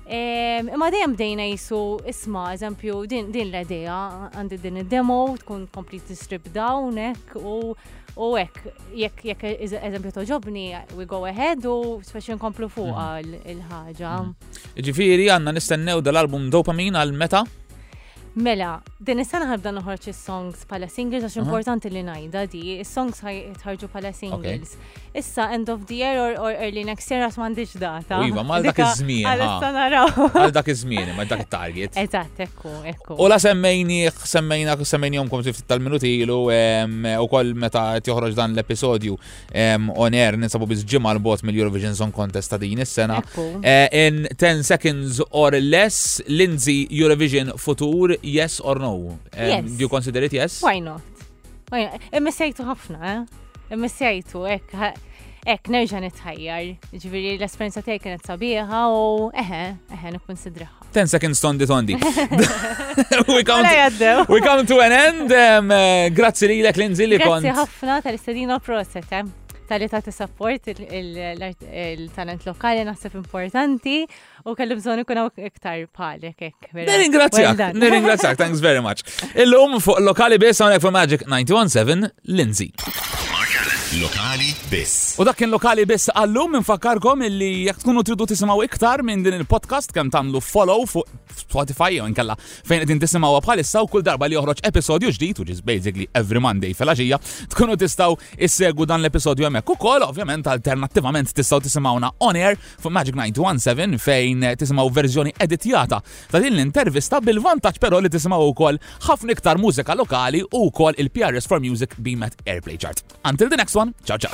Imma 0.07 0.89
dejjem 0.91 1.13
bdejna 1.15 1.43
jisu 1.47 2.01
isma, 2.07 2.49
eżempju, 2.53 3.05
din 3.07 3.29
l-idea 3.47 3.97
għandi 4.35 4.57
din 4.59 4.81
id-demo 4.83 5.19
tkun 5.39 5.63
komplet 5.71 6.11
strip 6.19 6.49
down 6.53 6.97
hekk 6.99 7.37
u 7.39 7.71
u 8.13 8.27
hekk 8.35 8.67
jekk 8.93 9.23
jekk 9.31 9.43
eżempju 9.79 10.11
toġobni 10.19 10.65
we 10.97 11.07
go 11.07 11.23
ahead 11.25 11.63
u 11.65 12.01
speċi 12.05 12.35
nkomplu 12.35 12.67
fuqha 12.69 13.07
il 13.23 13.31
mhm. 13.39 13.63
ħagġa 13.71 14.11
mhm. 14.11 14.53
Ġifieri 14.91 15.31
għandna 15.33 15.55
nistennew 15.55 16.01
dal-album 16.03 16.49
dopamin 16.51 16.99
għal 16.99 17.11
meta? 17.15 17.41
Mela, 18.33 18.79
din 19.03 19.19
is-sena 19.21 19.45
ħabda 19.51 19.69
noħorġ 19.77 20.07
is-songs 20.09 20.63
pala 20.65 20.87
singles 20.89 21.27
għax 21.27 21.37
importanti 21.43 21.89
li 21.93 22.01
ngħidha 22.01 22.41
di, 22.49 22.61
is-songs 22.81 23.19
ħarġu 23.61 23.89
pala 23.93 24.09
singles. 24.15 24.73
Issa 25.13 25.45
end 25.53 25.67
of 25.69 25.83
the 25.85 25.99
year 25.99 26.17
or, 26.41 26.55
early 26.57 26.81
next 26.87 27.05
year 27.13 27.21
għax 27.27 27.37
mandiġ 27.37 27.75
data. 27.77 28.23
Iva, 28.25 28.41
ma 28.41 28.57
dak 28.65 28.79
iż-żmien. 28.81 29.27
Għalissa 29.29 30.33
Għal 30.43 30.53
dak 30.55 30.71
iż-żmien, 30.73 31.11
ma 31.13 31.27
dak 31.29 31.43
it-target. 31.45 31.99
Eżatt, 32.01 32.41
ekku, 32.47 32.73
ekku. 32.89 33.19
U 33.21 33.27
la 33.29 33.37
semmejni, 33.37 34.07
semmejna, 34.25 34.79
semmejni 34.81 35.21
jomkom 35.21 35.45
ftit 35.45 35.69
tal-minuti 35.69 36.15
ilu 36.23 36.39
u 36.47 37.29
koll 37.29 37.53
meta 37.53 37.85
joħroġ 38.01 38.33
dan 38.39 38.57
l-episodju 38.57 39.19
on 39.93 40.17
air 40.17 40.39
ninsabu 40.41 40.65
biz 40.73 40.81
ġimma 40.89 41.13
l-bot 41.19 41.45
mill-Eurovision 41.45 41.93
Song 41.95 42.09
Contest 42.11 42.49
ta' 42.49 42.57
din 42.57 42.81
is-sena. 42.81 43.21
Eh, 43.61 43.85
in 44.07 44.25
10 44.33 44.63
seconds 44.65 45.21
or 45.29 45.53
less, 45.61 46.17
Lindsay 46.25 46.87
Eurovision 46.89 47.53
Futur 47.61 48.17
yes 48.23 48.59
or 48.59 48.79
no? 48.79 49.19
Um, 49.37 49.65
Do 49.77 49.83
you 49.83 49.89
consider 49.89 50.23
it 50.23 50.33
yes? 50.33 50.61
Why 50.61 50.79
not? 50.79 51.01
Why 51.69 51.91
Imma 52.13 52.31
sejtu 52.31 52.63
ħafna, 52.65 53.17
imma 53.73 53.87
eh? 53.87 53.91
sejtu, 53.91 54.43
ek, 54.45 54.73
ek, 55.49 55.67
nerġa 55.73 56.01
nitħajjar. 56.03 56.67
Ġviri, 56.93 57.33
l-esperienza 57.39 57.81
tiegħi 57.81 58.03
kienet 58.03 58.27
sabiħa 58.27 58.81
u 58.93 59.29
eħe, 59.43 59.61
eħe, 59.95 60.13
nikkonsidraħħa. 60.19 60.89
10 60.93 61.13
seconds 61.15 61.41
tondi 61.41 61.67
tondi. 61.71 61.97
we, 63.27 63.41
come 63.43 63.65
to, 63.65 64.25
we 64.29 64.41
come 64.45 64.65
to 64.67 64.79
an 64.85 64.93
end. 64.93 65.31
Um, 65.31 65.73
uh, 65.73 66.09
grazzi 66.13 66.51
li 66.51 66.59
l-ek 66.61 66.81
li 66.83 66.91
nżilli 66.93 67.17
kont. 67.23 67.41
Grazzi 67.49 67.57
ħafna 67.63 67.97
tal-istadina 68.05 68.61
proset. 68.63 69.09
Eh? 69.11 69.25
tal-li 69.67 69.87
ta' 69.89 70.01
support 70.11 70.59
il-talent 70.67 72.45
lokali 72.45 72.83
nasib 72.87 73.15
importanti 73.17 74.05
u 74.47 74.55
kellu 74.57 74.77
bżon 74.79 75.01
ikun 75.03 75.21
hawn 75.21 75.45
iktar 75.49 75.85
pali 75.95 76.33
kek. 76.37 76.55
Nirringrazzjak, 77.81 78.37
thanks 78.39 78.61
very 78.65 78.81
much. 78.81 79.03
Illum 79.35 79.79
fuq 79.83 80.03
lokali 80.05 80.39
biss 80.41 80.61
għonek 80.63 80.83
fuq 80.83 80.93
Magic 80.99 81.27
917 81.27 82.11
Lindsay. 82.27 82.71
Lokali 84.01 84.49
biss. 84.71 85.13
U 85.21 85.25
dak 85.27 85.37
kien 85.37 85.51
lokali 85.53 85.83
biss 85.85 86.07
għallum 86.17 86.55
infakarkom 86.57 87.21
illi 87.27 87.67
jekk 87.67 87.83
tkunu 87.83 88.01
tridu 88.01 88.25
tisimgħu 88.31 88.63
iktar 88.65 89.03
minn 89.05 89.21
din 89.21 89.35
il-podcast 89.37 89.93
kemm 89.93 90.09
tagħmlu 90.13 90.39
follow 90.41 90.87
fuq 90.89 91.19
Spotify 91.33 91.93
jew 91.99 92.07
inkella 92.09 92.33
fejn 92.39 92.87
qed 92.87 92.95
tisimaw 93.03 93.37
bħalissa 93.45 93.83
u 93.85 93.89
kull 93.91 94.01
darba 94.05 94.25
li 94.29 94.37
joħroġ 94.37 94.63
episodju 94.69 95.11
ġdid, 95.13 95.39
which 95.41 95.53
is 95.53 95.61
basically 95.65 96.07
every 96.17 96.41
Monday 96.41 96.73
fil-għaxija, 96.77 97.19
tkunu 97.53 97.75
tistaw 97.77 98.17
issegu 98.37 98.85
dan 98.89 99.01
l-episodju 99.01 99.45
hemmhekk 99.45 99.71
ukoll, 99.75 100.05
ovvjament 100.07 100.45
alternattivament 100.49 101.33
tistgħu 101.37 101.61
tisimawna 101.67 102.09
on 102.25 102.37
air 102.39 102.57
fuq 102.81 102.93
Magic 102.93 103.17
917 103.17 104.01
fejn 104.01 104.47
tisimgħu 104.61 104.89
verżjoni 104.97 105.35
editjata 105.45 106.01
ta' 106.33 106.41
din 106.41 106.53
l-intervista 106.57 107.21
bil-vantaġġ 107.21 107.83
però 107.85 108.01
li 108.01 108.13
tisimgħu 108.13 108.49
wkoll 108.55 108.81
ħafna 109.09 109.37
iktar 109.37 109.61
mużika 109.61 109.97
lokali 109.99 110.41
u 110.49 110.65
wkoll 110.71 110.97
il-PRS 110.97 111.49
for 111.49 111.61
Music 111.61 111.93
Beamet 112.01 112.41
Airplay 112.47 112.77
Chart. 112.77 112.97
Until 113.29 113.49
the 113.53 113.57
next 113.61 113.75
one. 113.75 113.82
one. 113.83 113.91
Ciao, 114.03 114.17
ciao. 114.17 114.31